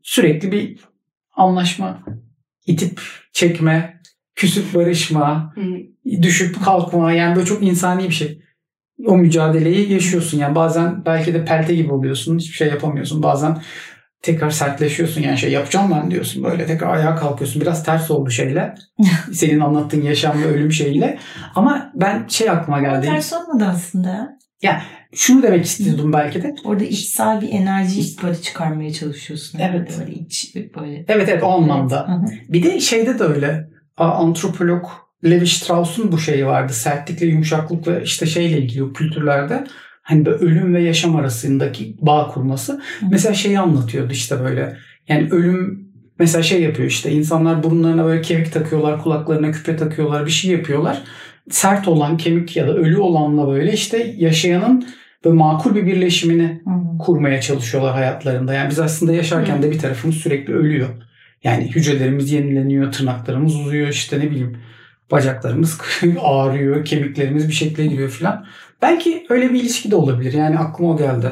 Sürekli 0.02 0.52
bir 0.52 0.78
anlaşma, 1.36 2.04
itip 2.66 3.00
çekme, 3.32 4.00
küsüp 4.34 4.74
barışma, 4.74 5.52
Hı. 5.54 5.62
düşüp 6.22 6.64
kalkma 6.64 7.12
yani 7.12 7.36
böyle 7.36 7.46
çok 7.46 7.62
insani 7.62 8.08
bir 8.08 8.14
şey. 8.14 8.42
O 9.06 9.16
mücadeleyi 9.16 9.92
yaşıyorsun 9.92 10.38
yani 10.38 10.54
bazen 10.54 11.04
belki 11.06 11.34
de 11.34 11.44
pelte 11.44 11.74
gibi 11.74 11.92
oluyorsun 11.92 12.38
hiçbir 12.38 12.56
şey 12.56 12.68
yapamıyorsun 12.68 13.22
bazen 13.22 13.62
tekrar 14.22 14.50
sertleşiyorsun 14.50 15.22
yani 15.22 15.38
şey 15.38 15.52
yapacağım 15.52 15.90
ben 15.94 16.10
diyorsun 16.10 16.44
böyle 16.44 16.66
tekrar 16.66 16.94
ayağa 16.94 17.16
kalkıyorsun 17.16 17.62
biraz 17.62 17.84
ters 17.84 18.10
oldu 18.10 18.30
şeyle 18.30 18.74
senin 19.32 19.60
anlattığın 19.60 20.02
yaşam 20.02 20.42
ve 20.42 20.46
ölüm 20.46 20.72
şeyiyle 20.72 21.18
ama 21.54 21.92
ben 21.94 22.26
şey 22.28 22.50
aklıma 22.50 22.80
geldi 22.80 23.06
Ters 23.06 23.32
olmadı 23.32 23.64
aslında. 23.68 24.38
şunu 25.14 25.42
demek 25.42 25.64
istiyordum 25.64 26.12
belki 26.12 26.42
de 26.42 26.54
Orada 26.64 26.84
içsel 26.84 27.40
bir 27.40 27.48
enerji 27.52 28.22
böyle 28.22 28.40
çıkarmaya 28.40 28.92
çalışıyorsun. 28.92 29.58
Evet. 29.58 29.98
Böyle 30.00 30.12
iç 30.12 30.54
böyle. 30.56 31.04
evet 31.08 31.28
evet 31.28 31.42
o 31.42 31.48
anlamda 31.48 32.08
Hı 32.08 32.12
hı. 32.12 32.26
Bir 32.48 32.62
de 32.62 32.80
şeyde 32.80 33.18
de 33.18 33.24
öyle. 33.24 33.70
Antropolog 33.96 34.86
Levi 35.24 35.46
Strauss'un 35.46 36.12
bu 36.12 36.18
şeyi 36.18 36.46
vardı. 36.46 36.72
Sertlikle 36.72 37.26
yumuşaklık 37.26 37.88
ve 37.88 38.02
işte 38.02 38.26
şeyle 38.26 38.58
ilgili 38.58 38.82
o 38.82 38.92
kültürlerde 38.92 39.64
hani 40.10 40.28
ölüm 40.28 40.74
ve 40.74 40.82
yaşam 40.82 41.16
arasındaki 41.16 41.96
bağ 42.00 42.28
kurması. 42.28 42.82
Mesela 43.10 43.34
şeyi 43.34 43.58
anlatıyordu 43.58 44.12
işte 44.12 44.40
böyle. 44.40 44.76
Yani 45.08 45.28
ölüm 45.30 45.88
mesela 46.18 46.42
şey 46.42 46.62
yapıyor 46.62 46.88
işte 46.88 47.12
insanlar 47.12 47.62
burunlarına 47.62 48.04
böyle 48.04 48.22
kemik 48.22 48.52
takıyorlar, 48.52 49.02
kulaklarına 49.02 49.50
küpe 49.50 49.76
takıyorlar, 49.76 50.26
bir 50.26 50.30
şey 50.30 50.50
yapıyorlar. 50.50 51.02
Sert 51.50 51.88
olan 51.88 52.16
kemik 52.16 52.56
ya 52.56 52.68
da 52.68 52.74
ölü 52.74 52.98
olanla 52.98 53.48
böyle 53.48 53.72
işte 53.72 54.14
yaşayanın 54.16 54.86
böyle 55.24 55.36
makul 55.36 55.74
bir 55.74 55.86
birleşimini 55.86 56.60
Hı 56.64 56.70
hı. 56.70 56.98
kurmaya 56.98 57.40
çalışıyorlar 57.40 57.92
hayatlarında. 57.92 58.54
Yani 58.54 58.70
biz 58.70 58.78
aslında 58.78 59.12
yaşarken 59.12 59.62
de 59.62 59.70
bir 59.70 59.78
tarafımız 59.78 60.16
sürekli 60.16 60.54
ölüyor. 60.54 60.88
Yani 61.44 61.70
hücrelerimiz 61.74 62.32
yenileniyor, 62.32 62.92
tırnaklarımız 62.92 63.56
uzuyor, 63.56 63.88
işte 63.88 64.20
ne 64.20 64.30
bileyim 64.30 64.56
bacaklarımız 65.10 65.80
ağrıyor, 66.20 66.84
kemiklerimiz 66.84 67.48
bir 67.48 67.54
şekle 67.54 67.86
giriyor 67.86 68.10
falan. 68.10 68.46
Belki 68.82 69.26
öyle 69.28 69.52
bir 69.52 69.60
ilişki 69.62 69.90
de 69.90 69.96
olabilir. 69.96 70.32
Yani 70.32 70.58
aklıma 70.58 70.90
o 70.90 70.96
geldi. 70.96 71.30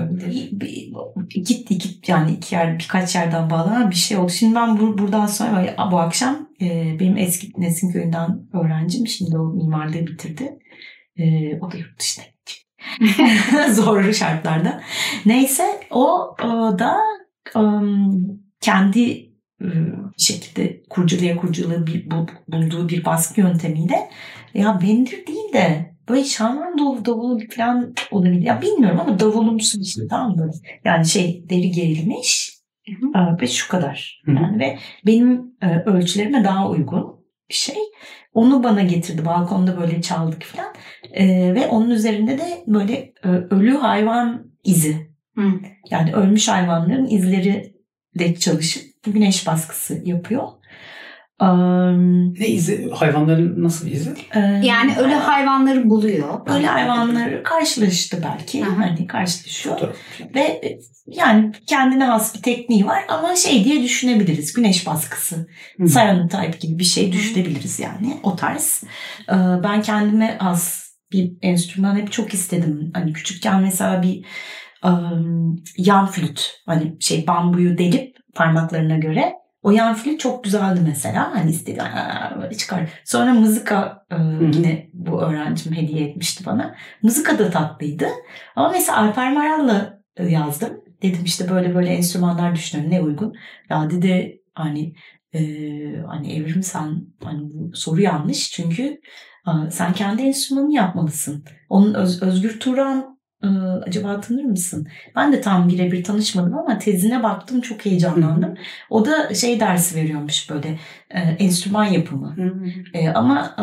Gitti 1.29 1.79
git 1.79 2.09
yani 2.09 2.33
iki 2.33 2.55
yer 2.55 2.79
birkaç 2.79 3.15
yerden 3.15 3.51
bağlanan 3.51 3.91
bir 3.91 3.97
şey 3.97 4.17
oldu. 4.17 4.33
Şimdi 4.33 4.55
ben 4.55 4.69
bur- 4.69 4.99
buradan 4.99 5.27
sonra 5.27 5.77
bu 5.93 5.99
akşam 5.99 6.49
e, 6.61 6.97
benim 7.01 7.17
eski 7.17 7.53
Nesin 7.57 7.93
köyünden 7.93 8.41
öğrencim. 8.53 9.07
Şimdi 9.07 9.39
o 9.39 9.45
mimarlığı 9.53 10.07
bitirdi. 10.07 10.59
E, 11.17 11.25
o 11.61 11.73
da 11.73 11.77
yurt 11.77 11.99
dışına 12.01 12.25
gitti. 12.25 12.53
Zor 13.73 14.13
şartlarda. 14.13 14.83
Neyse 15.27 15.81
o, 15.91 16.35
o 16.45 16.79
da 16.79 16.97
um, 17.55 18.41
kendi 18.61 19.29
bir 19.61 20.23
şekilde 20.25 20.83
kurcalaya 20.91 21.37
kurcalaya 21.37 21.87
bir, 21.87 22.11
bu- 22.11 22.27
bulduğu 22.49 22.89
bir 22.89 23.05
baskı 23.05 23.41
yöntemiyle 23.41 24.11
ya 24.55 24.81
bendir 24.83 25.27
değil 25.27 25.53
de 25.53 25.95
böyle 26.09 26.25
şarman 26.25 26.79
davul, 26.79 27.05
davulu 27.05 27.39
falan 27.57 27.95
olabilir. 28.11 28.43
Ya 28.43 28.63
bilmiyorum 28.63 29.01
ama 29.01 29.21
davulumsu 29.21 29.81
bir 29.81 29.85
şey 29.85 30.09
tamam 30.09 30.37
mı? 30.37 30.51
Yani 30.85 31.07
şey 31.07 31.45
deri 31.51 31.71
gerilmiş 31.71 32.59
ve 33.41 33.47
şu 33.47 33.69
kadar. 33.69 34.23
Yani 34.27 34.59
ve 34.59 34.79
benim 35.07 35.57
e, 35.63 35.79
ölçülerime 35.87 36.45
daha 36.45 36.71
uygun 36.71 37.19
bir 37.51 37.55
şey. 37.55 37.77
Onu 38.35 38.65
bana 38.65 38.83
getirdi. 38.83 39.25
Balkonda 39.27 39.81
böyle 39.81 40.03
çaldık 40.03 40.43
falan. 40.43 40.75
E, 41.13 41.55
ve 41.55 41.67
onun 41.67 41.91
üzerinde 41.91 42.39
de 42.39 42.65
böyle 42.67 42.95
e, 43.25 43.29
ölü 43.29 43.77
hayvan 43.77 44.53
izi. 44.65 45.09
Hı. 45.35 45.53
Yani 45.91 46.13
ölmüş 46.15 46.49
hayvanların 46.49 47.07
izleri 47.07 47.75
de 48.19 48.35
çalışıp 48.35 48.83
güneş 49.05 49.47
baskısı 49.47 50.03
yapıyor. 50.05 50.49
Um, 51.41 52.35
Ne 52.35 52.49
izi? 52.49 52.91
Hayvanların 52.95 53.65
nasıl 53.65 53.87
bir 53.87 53.93
izi? 53.93 54.15
Yani 54.63 54.97
ölü 54.99 55.15
hayvanları 55.15 55.91
buluyor. 55.91 56.41
Öyle 56.47 56.67
hayvanları 56.67 57.43
karşılaştı 57.43 58.23
belki. 58.25 58.65
Hı. 58.65 58.71
Hani 58.71 59.07
karşılaşıyor. 59.07 59.75
Fotoğraf. 59.75 59.97
Ve 60.35 60.41
e, 60.41 60.79
yani 61.07 61.53
kendine 61.67 62.05
has 62.05 62.35
bir 62.35 62.43
tekniği 62.43 62.87
var 62.87 63.05
ama 63.09 63.37
şey 63.37 63.65
diye 63.65 63.83
düşünebiliriz. 63.83 64.53
Güneş 64.53 64.87
baskısı. 64.87 65.47
Hı. 65.81 65.87
Cyanotype 65.87 66.59
gibi 66.61 66.79
bir 66.79 66.85
şey 66.85 67.13
düşünebiliriz 67.13 67.81
yani. 67.81 68.17
O 68.23 68.37
tarz. 68.37 68.85
Ee, 69.29 69.35
Ben 69.63 69.83
kendime 69.83 70.37
has 70.39 70.89
bir 71.13 71.33
enstrüman 71.43 71.97
hep 71.97 72.13
çok 72.13 72.35
istedim. 72.35 72.91
Hani 72.95 73.13
küçükken 73.13 73.63
mesela 73.63 74.03
bir 74.03 74.25
ım, 74.85 75.65
yan 75.77 76.07
flüt. 76.07 76.51
Hani 76.67 76.97
şey 77.01 77.27
bambuyu 77.27 77.79
delip 77.79 78.17
parmaklarına 78.35 78.97
göre 78.97 79.33
o 79.63 79.71
yan 79.71 79.95
flüt 79.95 80.21
çok 80.21 80.45
güzeldi 80.45 80.81
mesela. 80.87 81.35
Hani 81.35 81.51
istedi 81.51 81.81
böyle 82.41 82.55
çıkar. 82.57 82.91
Sonra 83.05 83.35
mızıka 83.35 84.07
e, 84.11 84.17
yine 84.57 84.91
bu 84.93 85.23
öğrencim 85.23 85.73
hediye 85.73 86.09
etmişti 86.09 86.47
bana. 86.47 86.75
Mızıka 87.03 87.39
da 87.39 87.51
tatlıydı. 87.51 88.07
Ama 88.57 88.69
mesela 88.69 88.99
Alper 88.99 89.33
Maral'la 89.33 90.01
e, 90.17 90.27
yazdım. 90.27 90.81
Dedim 91.03 91.25
işte 91.25 91.51
böyle 91.51 91.75
böyle 91.75 91.89
enstrümanlar 91.91 92.55
düşünüyorum 92.55 92.93
ne 92.95 93.01
uygun. 93.01 93.35
Ya 93.71 93.91
dedi 93.91 94.41
hani 94.55 94.95
e, 95.35 95.41
hani 96.07 96.33
Evrim 96.37 96.63
sen 96.63 97.01
hani 97.25 97.41
bu 97.43 97.77
soru 97.77 98.01
yanlış 98.01 98.51
çünkü 98.53 99.01
sen 99.71 99.93
kendi 99.93 100.23
enstrümanını 100.23 100.73
yapmalısın. 100.75 101.45
Onun 101.69 101.95
Öz- 101.95 102.23
Özgür 102.23 102.61
Turan 102.61 103.18
acaba 103.87 104.21
tanır 104.21 104.45
mısın? 104.45 104.89
Ben 105.17 105.33
de 105.33 105.41
tam 105.41 105.69
birebir 105.69 106.05
tanışmadım 106.05 106.59
ama 106.59 106.79
tezine 106.79 107.23
baktım 107.23 107.61
çok 107.61 107.85
heyecanlandım. 107.87 108.55
O 108.91 109.05
da 109.07 109.35
şey 109.35 109.61
dersi 109.61 109.97
veriyormuş 109.97 110.51
böyle 110.51 110.79
e, 111.11 111.21
enstrüman 111.21 111.85
yapımı. 111.85 112.37
E, 112.95 113.09
ama 113.09 113.55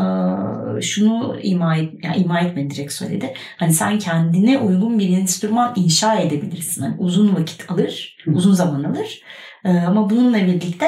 e, 0.77 0.81
şunu 0.81 1.39
ima, 1.43 1.77
et, 1.77 1.93
yani 2.03 2.17
ima 2.17 2.39
etmedi 2.39 2.75
direkt 2.75 2.93
söyledi. 2.93 3.33
Hani 3.57 3.73
sen 3.73 3.99
kendine 3.99 4.57
uygun 4.57 4.99
bir 4.99 5.17
enstrüman 5.17 5.73
inşa 5.75 6.15
edebilirsin. 6.15 6.81
Hani 6.81 6.95
uzun 6.99 7.35
vakit 7.35 7.71
alır, 7.71 8.17
Hı. 8.25 8.31
uzun 8.31 8.53
zaman 8.53 8.83
alır. 8.83 9.21
E, 9.65 9.69
ama 9.69 10.09
bununla 10.09 10.37
birlikte 10.37 10.87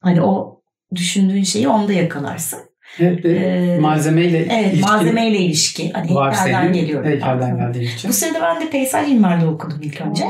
hani 0.00 0.22
o 0.22 0.62
düşündüğün 0.94 1.42
şeyi 1.42 1.68
onda 1.68 1.92
yakalarsın. 1.92 2.60
Evet, 3.00 3.24
ve 3.24 3.30
Ee, 3.30 3.78
malzemeyle 3.78 4.38
Evet, 4.38 4.66
ilişkin 4.74 4.80
malzemeyle 4.80 5.38
ilişki. 5.38 5.92
Hani 5.92 6.14
var 6.14 6.34
heykelden 6.34 6.62
senin. 6.62 6.72
geliyorum. 6.72 7.10
Heykelden 7.10 7.56
geldiği 7.56 7.94
için. 7.94 8.08
Bu 8.08 8.12
sırada 8.12 8.40
ben 8.42 8.60
de 8.66 8.70
peyzaj 8.70 9.08
mimarlığı 9.08 9.50
okudum 9.50 9.78
ilk 9.82 10.00
önce. 10.00 10.24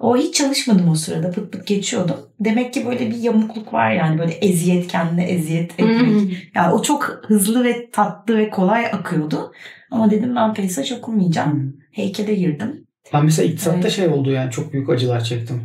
O 0.00 0.16
hiç 0.16 0.34
çalışmadım 0.34 0.88
o 0.88 0.94
sırada. 0.94 1.30
Pıt 1.30 1.52
pıt 1.52 1.66
geçiyordum. 1.66 2.16
Demek 2.40 2.74
ki 2.74 2.86
böyle 2.86 3.10
bir 3.10 3.16
yamukluk 3.16 3.72
var 3.72 3.90
yani. 3.92 4.18
Böyle 4.18 4.32
eziyet 4.32 4.86
kendine 4.86 5.24
eziyet 5.24 5.72
etmek. 5.72 6.36
Yani 6.54 6.72
o 6.74 6.82
çok 6.82 7.22
hızlı 7.26 7.64
ve 7.64 7.90
tatlı 7.90 8.36
ve 8.38 8.50
kolay 8.50 8.86
akıyordu. 8.86 9.52
Ama 9.90 10.10
dedim 10.10 10.36
ben 10.36 10.54
peyzaj 10.54 10.92
okumayacağım. 10.92 11.52
Hı. 11.52 11.72
Heykele 11.92 12.34
girdim. 12.34 12.86
Ben 13.12 13.24
mesela 13.24 13.48
iktisatta 13.48 13.78
Evet. 13.80 13.92
şey 13.92 14.08
oldu 14.08 14.30
yani 14.30 14.50
çok 14.50 14.72
büyük 14.72 14.88
acılar 14.90 15.24
çektim. 15.24 15.62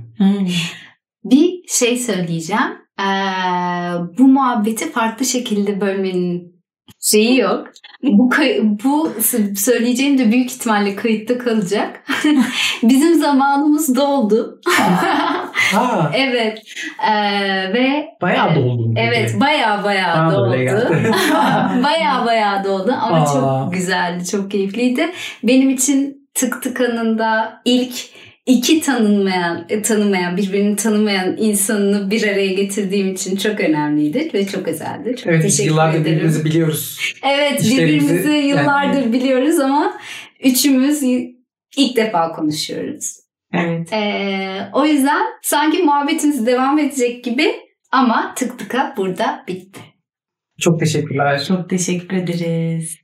Bir 1.24 1.50
şey 1.70 1.98
söyleyeceğim. 1.98 2.64
Ee, 3.00 3.04
bu 4.18 4.28
muhabbeti 4.28 4.92
farklı 4.92 5.26
şekilde 5.26 5.82
bölmenin 5.82 6.58
şeyi 7.02 7.38
yok. 7.40 7.68
Bu 8.04 8.32
bu 8.84 9.12
söyleyeceğim 9.58 10.18
de 10.18 10.32
büyük 10.32 10.52
ihtimalle 10.52 10.96
kayıtta 10.96 11.38
kalacak. 11.38 12.04
Bizim 12.84 13.20
zamanımız 13.20 13.96
doldu. 13.96 14.62
Ha, 15.74 16.12
evet. 16.16 16.60
Ee, 17.10 17.74
ve 17.74 18.06
bayağı 18.22 18.56
doldum. 18.56 18.96
dedi. 18.96 19.06
evet 19.08 19.36
baya 19.42 19.84
baya 19.84 20.14
Bana 20.18 20.32
da 20.32 20.36
doldu. 20.36 20.52
öyle 20.54 20.64
geldi. 20.64 21.12
baya 21.84 22.24
baya 22.26 22.64
doldu 22.64 22.96
ama 23.02 23.22
Aa. 23.22 23.26
çok 23.26 23.74
güzeldi, 23.74 24.26
çok 24.26 24.52
keyifliydi. 24.52 25.10
Benim 25.44 25.70
için 25.70 26.28
tık 26.34 26.64
tıkanında 26.64 27.62
ilk 27.66 27.94
iki 28.48 28.82
tanınmayan, 28.82 29.66
e, 29.70 29.82
tanımayan, 29.82 30.38
birbirini 30.38 30.76
tanımayan 30.76 31.38
insanını 31.38 32.12
bir 32.12 32.24
araya 32.24 32.54
getirdiğim 32.54 33.14
için 33.14 33.36
çok 33.36 33.60
önemliydi 33.60 34.30
ve 34.34 34.48
çok 34.48 34.68
özeldi. 34.68 35.16
Çok 35.18 35.28
Evet 35.28 35.44
biz 35.46 35.52
teşekkür 35.58 35.70
yıllardır 35.72 36.00
ederim. 36.00 36.16
birbirimizi 36.16 36.46
biliyoruz. 36.46 37.14
Evet 37.24 37.62
İşlerimizi- 37.62 37.78
birbirimizi 37.88 38.32
yıllardır 38.32 39.14
biliyoruz 39.14 39.60
ama 39.60 39.98
üçümüz 40.44 41.04
ilk 41.78 41.96
defa 41.98 42.32
konuşuyoruz. 42.32 43.20
Evet. 43.54 43.94
Ee, 43.94 44.70
o 44.74 44.86
yüzden 44.86 45.22
sanki 45.42 45.84
muhabbetimiz 45.84 46.46
devam 46.48 46.80
edecek 46.80 47.24
gibi 47.24 47.56
ama 47.92 48.34
tık 48.38 48.60
tıka 48.60 48.94
burada 48.98 49.44
bitti. 49.48 49.80
Çok 50.60 50.80
teşekkürler. 50.80 51.44
Çok 51.48 51.70
teşekkür 51.70 52.18
ederiz. 52.18 52.98